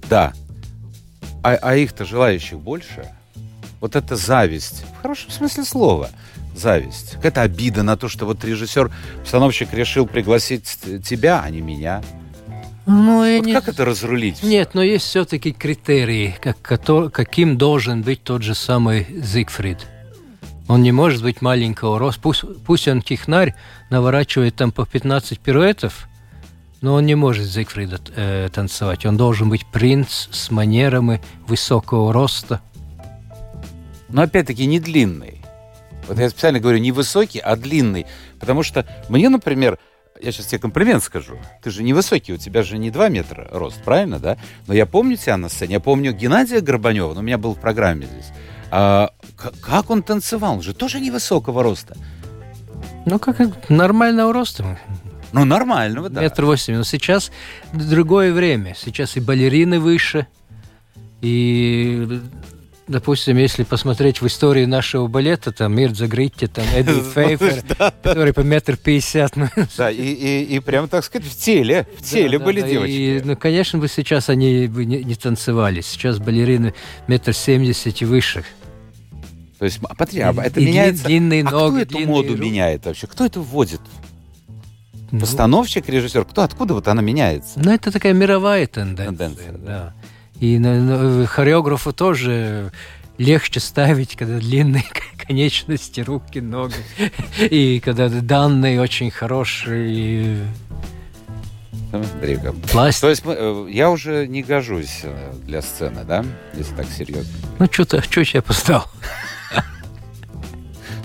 Да. 0.09 0.33
А, 1.45 1.59
а 1.61 1.75
их-то 1.75 2.05
желающих 2.05 2.57
больше. 2.57 3.07
Вот 3.79 3.95
это 3.95 4.15
зависть. 4.15 4.83
В 4.97 5.01
хорошем 5.03 5.29
смысле 5.29 5.63
слова. 5.63 6.09
Зависть. 6.55 7.11
Какая-то 7.17 7.43
обида 7.43 7.83
на 7.83 7.97
то, 7.97 8.09
что 8.09 8.25
вот 8.25 8.43
режиссер, 8.43 8.91
постановщик 9.21 9.71
решил 9.71 10.07
пригласить 10.07 10.79
тебя, 11.03 11.43
а 11.43 11.49
не 11.51 11.61
меня. 11.61 12.01
Ну, 12.87 13.19
Вот 13.19 13.45
не... 13.45 13.53
как 13.53 13.67
это 13.67 13.85
разрулить? 13.85 14.41
Нет, 14.41 14.71
но 14.73 14.81
есть 14.81 15.05
все-таки 15.05 15.51
критерии, 15.51 16.35
как, 16.41 16.57
каким 17.11 17.59
должен 17.59 18.01
быть 18.01 18.23
тот 18.23 18.41
же 18.41 18.55
самый 18.55 19.05
Зигфрид. 19.21 19.85
Он 20.67 20.81
не 20.81 20.91
может 20.91 21.21
быть 21.21 21.43
маленького 21.43 21.99
роста. 21.99 22.21
Пусть, 22.21 22.43
пусть 22.65 22.87
он 22.87 23.03
технарь, 23.03 23.53
наворачивает 23.91 24.55
там 24.55 24.71
по 24.71 24.83
15 24.87 25.39
пируэтов, 25.39 26.07
но 26.85 26.93
он 26.93 27.07
не 27.07 27.15
может 27.15 27.47
Зигфрида 27.47 27.99
э, 28.15 28.49
танцевать. 28.53 29.07
Он 29.07 29.17
должен 29.17 29.49
быть 29.49 29.65
принц 29.65 30.27
с 30.29 30.51
манерами 30.51 31.19
высокого 31.47 32.13
роста. 32.13 32.61
Но 34.07 34.21
опять-таки 34.21 34.67
не 34.67 34.79
длинный. 34.79 35.41
Вот 36.07 36.19
я 36.19 36.29
специально 36.29 36.59
говорю 36.59 36.77
не 36.77 36.91
высокий, 36.91 37.39
а 37.39 37.55
длинный. 37.55 38.05
Потому 38.39 38.61
что 38.61 38.85
мне, 39.09 39.29
например, 39.29 39.79
я 40.21 40.31
сейчас 40.31 40.45
тебе 40.45 40.59
комплимент 40.59 41.03
скажу. 41.03 41.39
Ты 41.63 41.71
же 41.71 41.81
невысокий, 41.81 42.33
у 42.33 42.37
тебя 42.37 42.61
же 42.61 42.77
не 42.77 42.91
2 42.91 43.09
метра 43.09 43.47
рост, 43.51 43.81
правильно, 43.83 44.19
да? 44.19 44.37
Но 44.67 44.75
я 44.75 44.85
помню 44.85 45.17
тебя 45.17 45.37
на 45.37 45.49
сцене. 45.49 45.73
Я 45.73 45.79
помню 45.79 46.13
Геннадия 46.13 46.61
Горбанева, 46.61 47.09
он 47.09 47.17
у 47.17 47.21
меня 47.23 47.39
был 47.39 47.55
в 47.55 47.59
программе 47.59 48.05
здесь. 48.05 48.31
А, 48.69 49.09
как 49.59 49.89
он 49.89 50.03
танцевал? 50.03 50.53
Он 50.53 50.61
же 50.61 50.75
тоже 50.75 50.99
невысокого 50.99 51.63
роста. 51.63 51.97
Ну, 53.07 53.17
как 53.17 53.69
нормального 53.69 54.31
роста. 54.31 54.77
Ну, 55.39 55.45
нормального, 55.45 56.09
да. 56.09 56.21
Метр 56.21 56.45
восемь. 56.45 56.75
Но 56.75 56.83
сейчас 56.83 57.31
другое 57.73 58.33
время. 58.33 58.75
Сейчас 58.77 59.17
и 59.17 59.19
балерины 59.19 59.79
выше. 59.79 60.27
И, 61.21 62.19
допустим, 62.87 63.37
если 63.37 63.63
посмотреть 63.63 64.21
в 64.21 64.27
истории 64.27 64.65
нашего 64.65 65.07
балета, 65.07 65.51
там 65.51 65.75
Мирза 65.75 66.07
Гритти, 66.07 66.47
там 66.47 66.65
Эдди 66.75 67.01
Фейфер, 67.13 67.63
который 68.03 68.33
по 68.33 68.41
метр 68.41 68.77
пятьдесят. 68.77 69.35
ну, 69.35 69.47
Да, 69.77 69.89
и, 69.89 70.01
и, 70.01 70.43
и 70.55 70.59
прям, 70.59 70.87
так 70.87 71.03
сказать, 71.03 71.27
в 71.27 71.35
теле. 71.37 71.87
В 71.97 72.03
теле 72.03 72.37
да, 72.37 72.45
были 72.45 72.61
да, 72.61 72.67
девочки. 72.67 72.91
И, 72.93 73.21
ну, 73.23 73.35
конечно, 73.35 73.79
бы 73.79 73.87
сейчас 73.87 74.29
они 74.29 74.67
бы 74.67 74.85
не, 74.85 75.03
не 75.03 75.15
танцевали. 75.15 75.81
Сейчас 75.81 76.19
балерины 76.19 76.73
метр 77.07 77.33
семьдесят 77.33 78.01
и 78.01 78.05
выше. 78.05 78.43
То 79.57 79.65
есть, 79.65 79.79
а, 79.83 79.95
смотри, 79.95 80.19
И- 80.19 80.23
это 80.47 80.59
и 80.59 80.65
меняется... 80.65 81.05
длинные 81.05 81.41
а 81.43 81.49
ноги, 81.49 81.85
кто 81.85 81.97
эту 81.99 82.07
моду 82.07 82.29
руки. 82.33 82.41
меняет 82.41 82.85
вообще? 82.85 83.07
Кто 83.07 83.25
это 83.25 83.39
вводит? 83.39 83.79
Ну, 85.15 85.21
Постановщик, 85.21 85.87
режиссер? 85.89 86.25
Кто? 86.25 86.43
Откуда 86.43 86.73
вот 86.73 86.87
она 86.87 87.01
меняется? 87.01 87.59
Ну, 87.59 87.71
это 87.71 87.91
такая 87.91 88.13
мировая 88.13 88.67
тенденция. 88.67 89.05
Тенденция, 89.07 89.51
да. 89.53 89.93
И 90.39 90.59
на- 90.59 90.81
на- 90.81 91.25
хореографу 91.27 91.93
тоже 91.93 92.71
легче 93.17 93.61
ставить, 93.61 94.15
когда 94.17 94.39
длинные 94.39 94.83
конечности, 95.17 96.01
руки, 96.01 96.39
ноги. 96.41 96.75
И 97.39 97.79
когда 97.79 98.09
данные 98.09 98.81
очень 98.81 99.09
хорошие, 99.09 99.87
и 99.89 100.37
Смотри-ка. 101.91 102.51
То 102.51 102.67
пластик. 102.73 103.09
есть 103.09 103.21
э, 103.25 103.67
я 103.71 103.89
уже 103.89 104.27
не 104.27 104.43
гожусь 104.43 104.99
э, 105.03 105.33
для 105.45 105.61
сцены, 105.61 106.03
да? 106.05 106.25
Если 106.53 106.75
так 106.75 106.87
серьезно. 106.89 107.31
Ну, 107.59 107.67
что-то, 107.71 108.01
что 108.01 108.21
я 108.21 108.41
постал? 108.41 108.85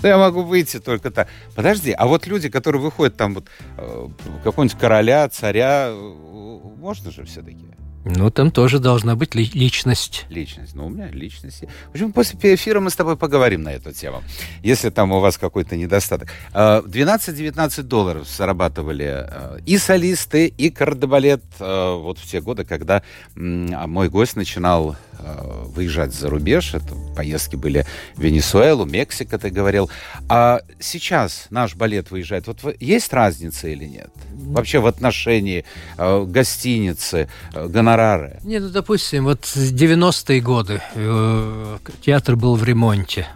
Ну, 0.01 0.07
я 0.09 0.17
могу 0.17 0.43
выйти 0.43 0.79
только 0.79 1.11
так. 1.11 1.27
Подожди, 1.55 1.91
а 1.91 2.07
вот 2.07 2.27
люди, 2.27 2.49
которые 2.49 2.81
выходят 2.81 3.15
там 3.17 3.33
вот 3.35 3.45
э, 3.77 4.07
какого-нибудь 4.43 4.77
короля, 4.77 5.27
царя, 5.29 5.87
э, 5.89 6.59
можно 6.77 7.11
же 7.11 7.23
все-таки 7.25 7.65
Ну, 8.03 8.31
там 8.31 8.49
тоже 8.49 8.79
должна 8.79 9.15
быть 9.15 9.35
ли- 9.35 9.51
личность. 9.53 10.25
личность? 10.29 10.73
Ну, 10.73 10.87
у 10.87 10.89
меня 10.89 11.07
личность. 11.11 11.63
В 11.89 11.91
общем, 11.91 12.11
после 12.13 12.55
эфира 12.55 12.79
мы 12.79 12.89
с 12.89 12.95
тобой 12.95 13.15
поговорим 13.15 13.61
на 13.61 13.69
эту 13.69 13.91
тему, 13.93 14.23
если 14.63 14.89
там 14.89 15.11
у 15.11 15.19
вас 15.19 15.37
какой-то 15.37 15.75
недостаток. 15.75 16.29
Э, 16.53 16.81
12-19 16.83 17.83
долларов 17.83 18.27
зарабатывали 18.27 19.05
э, 19.27 19.59
и 19.67 19.77
солисты, 19.77 20.47
и 20.47 20.71
кардебалет 20.71 21.43
э, 21.59 21.95
вот 21.95 22.17
в 22.17 22.25
те 22.25 22.41
годы, 22.41 22.63
когда 22.65 23.03
а 23.35 23.85
мой 23.87 24.09
гость 24.09 24.35
начинал 24.35 24.95
э, 25.10 25.10
выезжать 25.21 26.13
за 26.13 26.29
рубеж. 26.29 26.73
Это 26.73 26.95
поездки 27.15 27.55
были 27.55 27.85
в 28.15 28.21
Венесуэлу, 28.21 28.85
Мексика, 28.85 29.37
ты 29.37 29.49
говорил. 29.49 29.89
А 30.29 30.61
сейчас 30.79 31.47
наш 31.49 31.75
балет 31.75 32.11
выезжает. 32.11 32.47
Вот 32.47 32.59
есть 32.79 33.13
разница 33.13 33.67
или 33.67 33.85
нет? 33.85 34.09
Вообще 34.33 34.79
в 34.79 34.87
отношении 34.87 35.65
э, 35.97 36.25
гостиницы, 36.25 37.29
э, 37.53 37.67
гонорары? 37.67 38.39
Не, 38.43 38.59
ну, 38.59 38.69
допустим, 38.69 39.25
вот 39.25 39.45
в 39.45 39.73
90-е 39.73 40.41
годы 40.41 40.81
э, 40.95 41.77
театр 42.01 42.35
был 42.35 42.55
в 42.55 42.63
ремонте. 42.63 43.27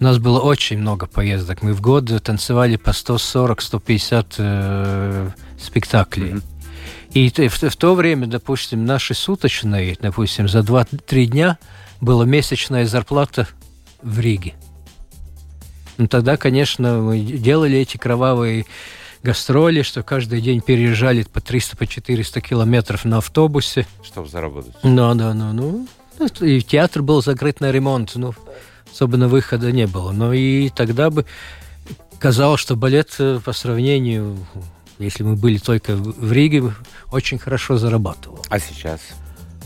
У 0.00 0.04
нас 0.04 0.18
было 0.18 0.38
очень 0.38 0.78
много 0.78 1.06
поездок. 1.06 1.62
Мы 1.62 1.72
в 1.74 1.80
год 1.80 2.10
танцевали 2.22 2.76
по 2.76 2.90
140-150 2.90 4.26
э, 4.38 5.30
спектаклей. 5.58 6.34
Мгм. 6.34 6.42
И 7.14 7.30
в, 7.30 7.62
в 7.62 7.76
то 7.76 7.94
время, 7.94 8.26
допустим, 8.26 8.84
наши 8.84 9.14
суточные, 9.14 9.96
допустим, 10.00 10.48
за 10.48 10.60
2-3 10.60 11.24
дня 11.26 11.58
была 12.00 12.24
месячная 12.24 12.86
зарплата 12.86 13.48
в 14.02 14.20
Риге. 14.20 14.54
Ну, 15.96 16.06
тогда, 16.06 16.36
конечно, 16.36 17.00
мы 17.00 17.18
делали 17.18 17.78
эти 17.78 17.96
кровавые 17.96 18.66
гастроли, 19.22 19.82
что 19.82 20.02
каждый 20.02 20.40
день 20.40 20.60
переезжали 20.60 21.24
по 21.24 21.38
300-400 21.38 21.76
по 21.76 21.86
400 21.86 22.40
километров 22.40 23.04
на 23.04 23.18
автобусе. 23.18 23.86
Чтобы 24.04 24.28
заработать? 24.28 24.74
Да, 24.82 25.14
да, 25.14 25.34
ну, 25.34 25.52
ну, 25.52 25.88
ну, 26.18 26.46
и 26.46 26.60
театр 26.60 27.02
был 27.02 27.22
закрыт 27.22 27.60
на 27.60 27.72
ремонт, 27.72 28.12
ну, 28.14 28.34
особенно 28.92 29.28
выхода 29.28 29.72
не 29.72 29.86
было. 29.86 30.12
Но 30.12 30.32
и 30.32 30.68
тогда 30.68 31.10
бы 31.10 31.24
казалось, 32.18 32.60
что 32.60 32.76
балет 32.76 33.14
э, 33.18 33.40
по 33.44 33.52
сравнению, 33.52 34.36
если 34.98 35.22
мы 35.22 35.36
были 35.36 35.58
только 35.58 35.94
в 35.96 36.32
Риге, 36.32 36.72
очень 37.12 37.38
хорошо 37.38 37.78
зарабатывал. 37.78 38.44
А 38.48 38.58
сейчас? 38.58 39.00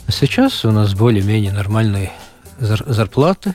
А 0.07 0.13
сейчас 0.13 0.65
у 0.65 0.71
нас 0.71 0.95
более-менее 0.95 1.53
нормальные 1.53 2.13
зар- 2.59 2.91
зарплаты. 2.91 3.55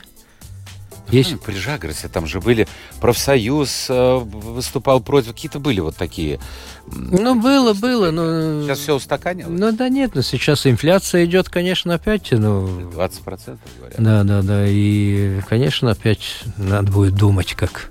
Есть 1.10 1.32
Ну, 1.32 1.38
При 1.38 1.54
Жагресе 1.54 2.08
там 2.08 2.26
же 2.26 2.40
были 2.40 2.68
профсоюз 3.00 3.86
э, 3.88 4.18
выступал 4.18 5.00
против, 5.00 5.32
какие-то 5.32 5.58
были 5.58 5.80
вот 5.80 5.96
такие. 5.96 6.38
Ну, 6.86 7.34
было, 7.40 7.72
было, 7.72 8.10
но... 8.10 8.62
Сейчас 8.64 8.80
все 8.80 8.94
устаканилось? 8.94 9.58
Ну, 9.58 9.72
да 9.72 9.88
нет, 9.88 10.14
но 10.14 10.20
сейчас 10.20 10.66
инфляция 10.66 11.24
идет, 11.24 11.48
конечно, 11.48 11.94
опять, 11.94 12.30
ну... 12.32 12.66
20% 12.90 13.58
говорят. 13.78 13.96
Да, 13.98 14.22
да, 14.24 14.42
да. 14.42 14.66
И, 14.68 15.40
конечно, 15.48 15.90
опять 15.90 16.42
надо 16.58 16.92
будет 16.92 17.14
думать, 17.14 17.54
как 17.54 17.88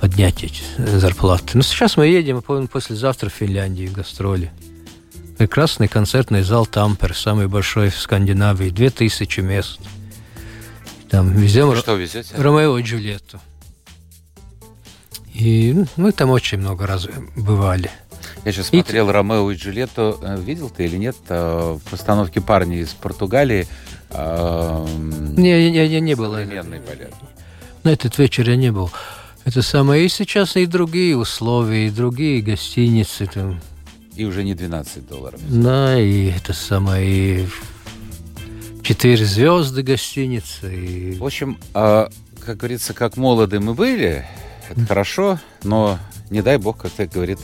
поднять 0.00 0.42
эти 0.44 0.62
зарплаты. 0.78 1.56
Но 1.56 1.62
сейчас 1.62 1.96
мы 1.96 2.06
едем, 2.06 2.42
по-моему, 2.42 2.68
послезавтра 2.68 3.28
в 3.28 3.32
Финляндию, 3.32 3.92
гастроли. 3.92 4.50
Прекрасный 5.38 5.88
концертный 5.88 6.42
зал 6.42 6.66
Тампер, 6.66 7.14
самый 7.14 7.46
большой 7.48 7.90
в 7.90 7.98
Скандинавии, 7.98 8.70
2000 8.70 9.40
мест. 9.40 9.80
Там 11.10 11.32
везем 11.32 11.74
Что 11.76 11.94
везете? 11.94 12.34
Ромео 12.36 12.76
и 12.78 12.82
Джульетту. 12.82 13.40
И 15.32 15.72
ну, 15.74 15.86
мы 15.96 16.12
там 16.12 16.30
очень 16.30 16.58
много 16.58 16.86
раз 16.86 17.06
бывали. 17.36 17.90
Я 18.44 18.52
сейчас 18.52 18.68
И- 18.72 18.80
смотрел 18.80 19.10
Ромео 19.12 19.50
и 19.50 19.56
Джульетту. 19.56 20.18
Э, 20.22 20.36
Видел 20.40 20.70
ты 20.70 20.84
или 20.84 20.96
нет? 20.96 21.16
э, 21.28 21.78
В 21.84 21.90
постановке 21.90 22.40
парни 22.40 22.78
из 22.80 22.88
Португалии. 22.90 23.66
э, 24.10 24.86
Не, 25.36 25.70
не, 25.70 25.88
не, 25.88 26.00
не 26.00 26.14
было. 26.14 26.38
Современный 26.40 26.80
балет. 26.80 27.12
На 27.84 27.90
этот 27.90 28.18
вечер 28.18 28.48
я 28.50 28.56
не 28.56 28.72
был. 28.72 28.90
Это 29.48 29.62
самое. 29.62 30.04
И 30.04 30.10
сейчас 30.10 30.56
и 30.56 30.66
другие 30.66 31.16
условия, 31.16 31.86
и 31.86 31.90
другие 31.90 32.42
гостиницы. 32.42 33.26
Там. 33.32 33.58
И 34.14 34.26
уже 34.26 34.44
не 34.44 34.54
12 34.54 35.08
долларов. 35.08 35.40
Да, 35.48 35.98
и 35.98 36.26
это 36.26 36.52
самое. 36.52 37.44
И 37.44 37.48
четыре 38.82 39.24
звезды 39.24 39.82
гостиницы. 39.82 40.74
И... 40.74 41.16
В 41.16 41.24
общем, 41.24 41.56
а, 41.72 42.10
как 42.44 42.58
говорится, 42.58 42.92
как 42.92 43.16
молоды 43.16 43.58
мы 43.58 43.72
были, 43.72 44.26
это 44.68 44.84
хорошо, 44.84 45.40
но 45.64 45.98
не 46.28 46.42
дай 46.42 46.58
бог, 46.58 46.76
как 46.76 46.90
ты 46.90 47.06
говорит, 47.06 47.38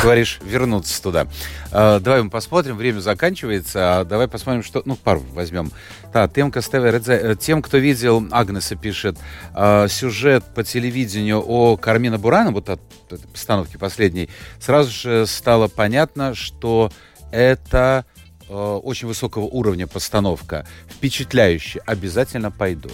говоришь, 0.00 0.38
вернуться 0.42 1.02
туда. 1.02 1.26
А, 1.70 2.00
давай 2.00 2.22
мы 2.22 2.30
посмотрим, 2.30 2.76
время 2.76 3.00
заканчивается, 3.00 4.00
а 4.00 4.04
давай 4.04 4.28
посмотрим, 4.28 4.62
что... 4.62 4.82
Ну, 4.84 4.96
пару 4.96 5.22
возьмем. 5.32 5.72
Да, 6.12 6.28
Темка 6.28 6.62
Стевередзе. 6.62 7.14
Э, 7.14 7.36
тем, 7.36 7.62
кто 7.62 7.78
видел, 7.78 8.26
Агнеса 8.30 8.76
пишет, 8.76 9.18
э, 9.54 9.86
сюжет 9.88 10.44
по 10.54 10.64
телевидению 10.64 11.42
о 11.46 11.76
Кармина 11.76 12.18
Бурана, 12.18 12.50
вот 12.50 12.68
от 12.68 12.80
этой 13.10 13.26
постановки 13.28 13.76
последней, 13.76 14.28
сразу 14.60 14.90
же 14.90 15.26
стало 15.26 15.68
понятно, 15.68 16.34
что 16.34 16.90
это 17.30 18.04
э, 18.48 18.54
очень 18.54 19.08
высокого 19.08 19.44
уровня 19.44 19.86
постановка, 19.86 20.66
впечатляющая. 20.88 21.82
Обязательно 21.86 22.50
пойду. 22.50 22.90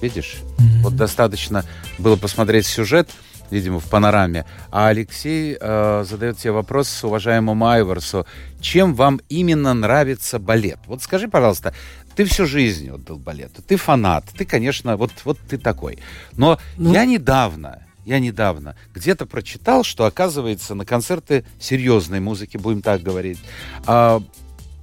Видишь? 0.00 0.36
Mm-hmm. 0.36 0.82
Вот 0.82 0.96
достаточно 0.96 1.64
было 1.98 2.16
посмотреть 2.16 2.66
сюжет, 2.66 3.10
видимо, 3.50 3.80
в 3.80 3.88
панораме. 3.88 4.44
А 4.70 4.88
Алексей 4.88 5.56
э, 5.60 6.04
задает 6.08 6.38
тебе 6.38 6.52
вопрос 6.52 7.02
уважаемому 7.04 7.66
Айварсу. 7.66 8.26
Чем 8.60 8.94
вам 8.94 9.20
именно 9.28 9.74
нравится 9.74 10.38
балет? 10.38 10.78
Вот 10.86 11.02
скажи, 11.02 11.28
пожалуйста, 11.28 11.74
ты 12.14 12.24
всю 12.24 12.46
жизнь 12.46 12.90
отдал 12.90 13.18
балету, 13.18 13.62
ты 13.62 13.76
фанат, 13.76 14.24
ты, 14.36 14.44
конечно, 14.44 14.96
вот, 14.96 15.12
вот 15.24 15.38
ты 15.48 15.58
такой. 15.58 15.98
Но 16.32 16.58
ну... 16.76 16.92
я 16.92 17.04
недавно, 17.04 17.82
я 18.04 18.18
недавно 18.18 18.76
где-то 18.94 19.26
прочитал, 19.26 19.84
что, 19.84 20.04
оказывается, 20.04 20.74
на 20.74 20.84
концерты 20.84 21.44
серьезной 21.58 22.20
музыки, 22.20 22.56
будем 22.56 22.82
так 22.82 23.02
говорить, 23.02 23.38
э, 23.86 24.20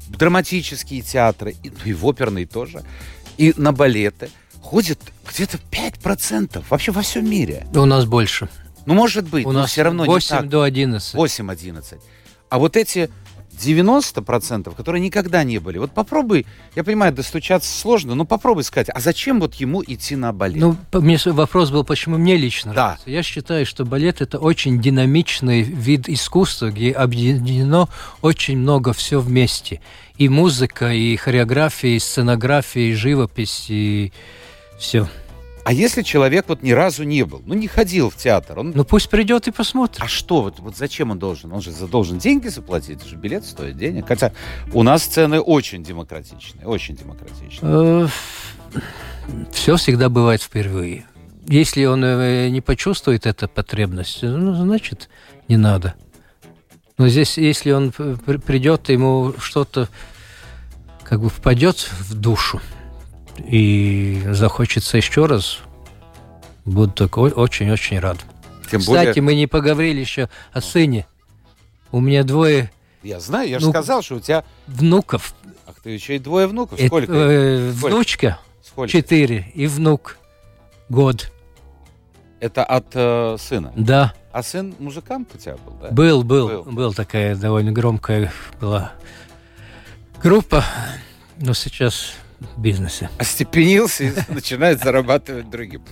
драматические 0.10 1.02
театры, 1.02 1.56
и, 1.64 1.70
ну, 1.70 1.78
и 1.86 1.94
в 1.94 2.06
оперные 2.06 2.46
тоже, 2.46 2.84
и 3.38 3.54
на 3.58 3.72
балеты– 3.72 4.30
ходит 4.68 5.00
где-то 5.26 5.60
5% 5.72 6.64
вообще 6.70 6.92
во 6.92 7.02
всем 7.02 7.30
мире. 7.30 7.66
У 7.74 7.86
нас 7.86 8.06
больше. 8.06 8.50
Ну, 8.86 8.96
может 8.96 9.28
быть, 9.30 9.46
У 9.46 9.52
но 9.54 9.62
нас 9.62 9.72
все 9.72 9.84
равно 9.84 10.04
8 10.04 10.36
не 10.36 10.42
так. 10.42 10.50
до 10.50 10.62
11. 10.64 11.16
8-11. 11.16 12.00
А 12.50 12.60
вот 12.60 12.76
эти 12.76 13.10
90%, 13.58 14.76
которые 14.76 15.02
никогда 15.02 15.46
не 15.46 15.60
были. 15.60 15.78
Вот 15.78 15.92
попробуй, 15.92 16.46
я 16.76 16.84
понимаю, 16.84 17.14
достучаться 17.14 17.70
сложно, 17.80 18.14
но 18.14 18.26
попробуй 18.26 18.66
сказать, 18.66 18.90
а 18.94 19.00
зачем 19.00 19.40
вот 19.40 19.56
ему 19.56 19.82
идти 19.88 20.18
на 20.18 20.34
балет? 20.34 20.58
Ну, 20.58 20.76
мне 21.00 21.18
вопрос 21.26 21.72
был, 21.72 21.86
почему 21.86 22.18
мне 22.18 22.36
лично 22.36 22.74
да. 22.74 22.86
нравится. 22.88 23.10
Я 23.10 23.24
считаю, 23.24 23.66
что 23.66 23.86
балет 23.86 24.20
это 24.20 24.38
очень 24.38 24.82
динамичный 24.82 25.62
вид 25.62 26.10
искусства, 26.10 26.72
где 26.72 26.92
объединено 26.92 27.88
очень 28.22 28.58
много 28.58 28.92
все 28.92 29.22
вместе. 29.22 29.80
И 30.18 30.28
музыка, 30.28 30.92
и 30.92 31.16
хореография, 31.16 31.96
и 31.96 32.00
сценография, 32.00 32.92
и 32.92 32.94
живопись, 32.94 33.68
и 33.70 34.12
все. 34.78 35.08
А 35.68 35.74
если 35.74 36.02
человек 36.02 36.46
вот 36.48 36.64
ни 36.64 36.72
разу 36.72 37.04
не 37.04 37.24
был, 37.24 37.42
ну 37.46 37.54
не 37.54 37.68
ходил 37.68 38.10
в 38.10 38.16
театр, 38.16 38.60
он... 38.60 38.72
Ну 38.74 38.86
пусть 38.86 39.10
придет 39.10 39.50
и 39.50 39.52
посмотрит. 39.52 40.02
А 40.02 40.08
что, 40.08 40.44
вот, 40.44 40.60
вот 40.60 40.78
зачем 40.78 41.12
он 41.12 41.20
должен? 41.20 41.52
Он 41.52 41.62
же 41.62 41.72
должен 41.88 42.20
деньги 42.20 42.48
заплатить, 42.48 43.06
же 43.06 43.18
билет 43.18 43.46
стоит 43.46 43.76
денег. 43.76 44.08
Хотя 44.08 44.32
у 44.74 44.82
нас 44.84 45.04
цены 45.04 45.42
очень 45.42 45.84
демократичные, 45.84 46.66
очень 46.66 46.96
демократичные. 46.96 48.06
Э, 48.06 48.08
Все 49.52 49.76
всегда 49.76 50.08
бывает 50.08 50.42
впервые. 50.42 51.06
Если 51.48 51.84
он 51.84 52.02
э, 52.02 52.48
не 52.48 52.62
почувствует 52.62 53.26
эту 53.26 53.50
потребность, 53.50 54.20
ну, 54.22 54.56
значит, 54.56 55.10
не 55.50 55.58
надо. 55.58 55.96
Но 56.98 57.10
здесь, 57.10 57.38
если 57.38 57.72
он 57.72 57.92
придет, 57.92 58.88
ему 58.88 59.34
что-то 59.38 59.90
как 61.04 61.22
бы 61.22 61.30
впадет 61.30 61.90
в 62.00 62.16
душу, 62.16 62.62
и 63.40 64.24
захочется 64.32 64.98
еще 64.98 65.26
раз, 65.26 65.60
буду 66.66 66.92
такой 66.92 67.32
очень-очень 67.32 68.00
рад. 68.00 68.18
Тем 68.70 68.82
Кстати, 68.82 69.08
более... 69.08 69.22
мы 69.24 69.36
не 69.36 69.48
поговорили 69.48 70.00
еще 70.00 70.30
о 70.52 70.62
сыне. 70.62 71.08
У 71.92 72.00
меня 72.00 72.24
двое... 72.24 72.72
Я 73.04 73.20
знаю, 73.20 73.50
я 73.50 73.60
же 73.60 73.66
ну, 73.66 73.72
сказал, 73.72 74.02
что 74.02 74.16
у 74.16 74.20
тебя... 74.20 74.44
Внуков. 74.68 75.34
Ах, 75.68 75.76
ты 75.82 75.92
еще 75.92 76.18
и 76.18 76.20
двое 76.20 76.48
внуков. 76.48 76.80
Сколько? 76.80 77.14
Э, 77.14 77.72
Сколько? 77.72 77.96
Внучка 77.96 78.40
Сколько? 78.62 78.92
четыре 78.92 79.52
и 79.54 79.68
внук 79.68 80.18
год. 80.90 81.32
Это 82.40 82.66
от 82.66 82.88
э, 82.94 83.38
сына? 83.40 83.72
Да. 83.76 84.14
А 84.32 84.44
сын 84.44 84.76
музыкант 84.80 85.30
у 85.34 85.38
тебя 85.38 85.56
был, 85.56 85.74
да? 85.82 85.90
Был, 85.92 86.24
был. 86.24 86.48
Был, 86.48 86.64
был 86.64 86.94
такая 86.94 87.36
довольно 87.36 87.72
громкая 87.72 88.32
была 88.60 88.92
группа. 90.22 90.64
Но 91.40 91.54
сейчас 91.54 92.14
бизнесе. 92.58 93.10
Остепенился 93.18 94.06
и 94.06 94.12
начинает 94.34 94.80
зарабатывать 94.82 95.50
другим. 95.50 95.84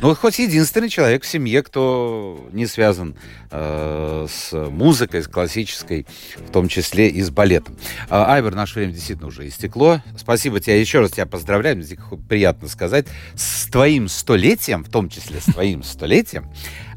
Ну, 0.00 0.14
хоть 0.14 0.38
единственный 0.38 0.88
человек 0.88 1.24
в 1.24 1.26
семье, 1.26 1.62
кто 1.62 2.48
не 2.52 2.66
связан 2.66 3.16
э, 3.50 4.26
с 4.28 4.52
музыкой, 4.52 5.22
с 5.22 5.28
классической, 5.28 6.06
в 6.36 6.50
том 6.50 6.68
числе 6.68 7.08
и 7.08 7.22
с 7.22 7.30
балетом. 7.30 7.76
А, 8.08 8.34
Айвер, 8.34 8.54
наше 8.54 8.74
время 8.74 8.92
действительно 8.92 9.28
уже 9.28 9.46
истекло. 9.46 10.02
Спасибо 10.16 10.60
тебе, 10.60 10.80
еще 10.80 11.00
раз 11.00 11.12
тебя 11.12 11.26
поздравляем, 11.26 11.78
мне 11.78 11.86
приятно 12.28 12.68
сказать, 12.68 13.06
с 13.34 13.66
твоим 13.66 14.08
столетием, 14.08 14.84
в 14.84 14.90
том 14.90 15.08
числе 15.08 15.40
с 15.40 15.44
твоим 15.44 15.82
столетием. 15.82 16.50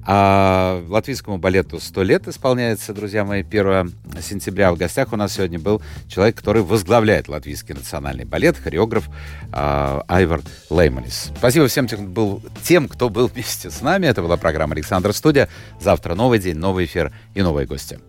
А 0.07 0.83
латвийскому 0.87 1.37
балету 1.37 1.79
100 1.79 2.03
лет 2.03 2.27
исполняется, 2.27 2.93
друзья 2.93 3.25
мои, 3.25 3.41
1 3.41 3.93
сентября. 4.21 4.71
В 4.71 4.77
гостях 4.77 5.13
у 5.13 5.15
нас 5.15 5.33
сегодня 5.33 5.59
был 5.59 5.81
человек, 6.07 6.35
который 6.37 6.61
возглавляет 6.61 7.27
латвийский 7.27 7.73
национальный 7.73 8.25
балет, 8.25 8.55
хореограф 8.57 9.09
а, 9.51 10.03
Айвар 10.07 10.41
Лейманис. 10.69 11.31
Спасибо 11.37 11.67
всем 11.67 11.87
тем, 11.87 12.13
был, 12.13 12.43
тем, 12.63 12.87
кто 12.87 13.09
был 13.09 13.27
вместе 13.27 13.71
с 13.71 13.81
нами. 13.81 14.05
Это 14.05 14.21
была 14.21 14.37
программа 14.37 14.73
«Александр 14.73 15.11
Студия». 15.11 15.49
Завтра 15.79 16.13
новый 16.13 16.37
день, 16.37 16.57
новый 16.57 16.85
эфир 16.85 17.11
и 17.33 17.41
новые 17.41 17.65
гости. 17.65 17.99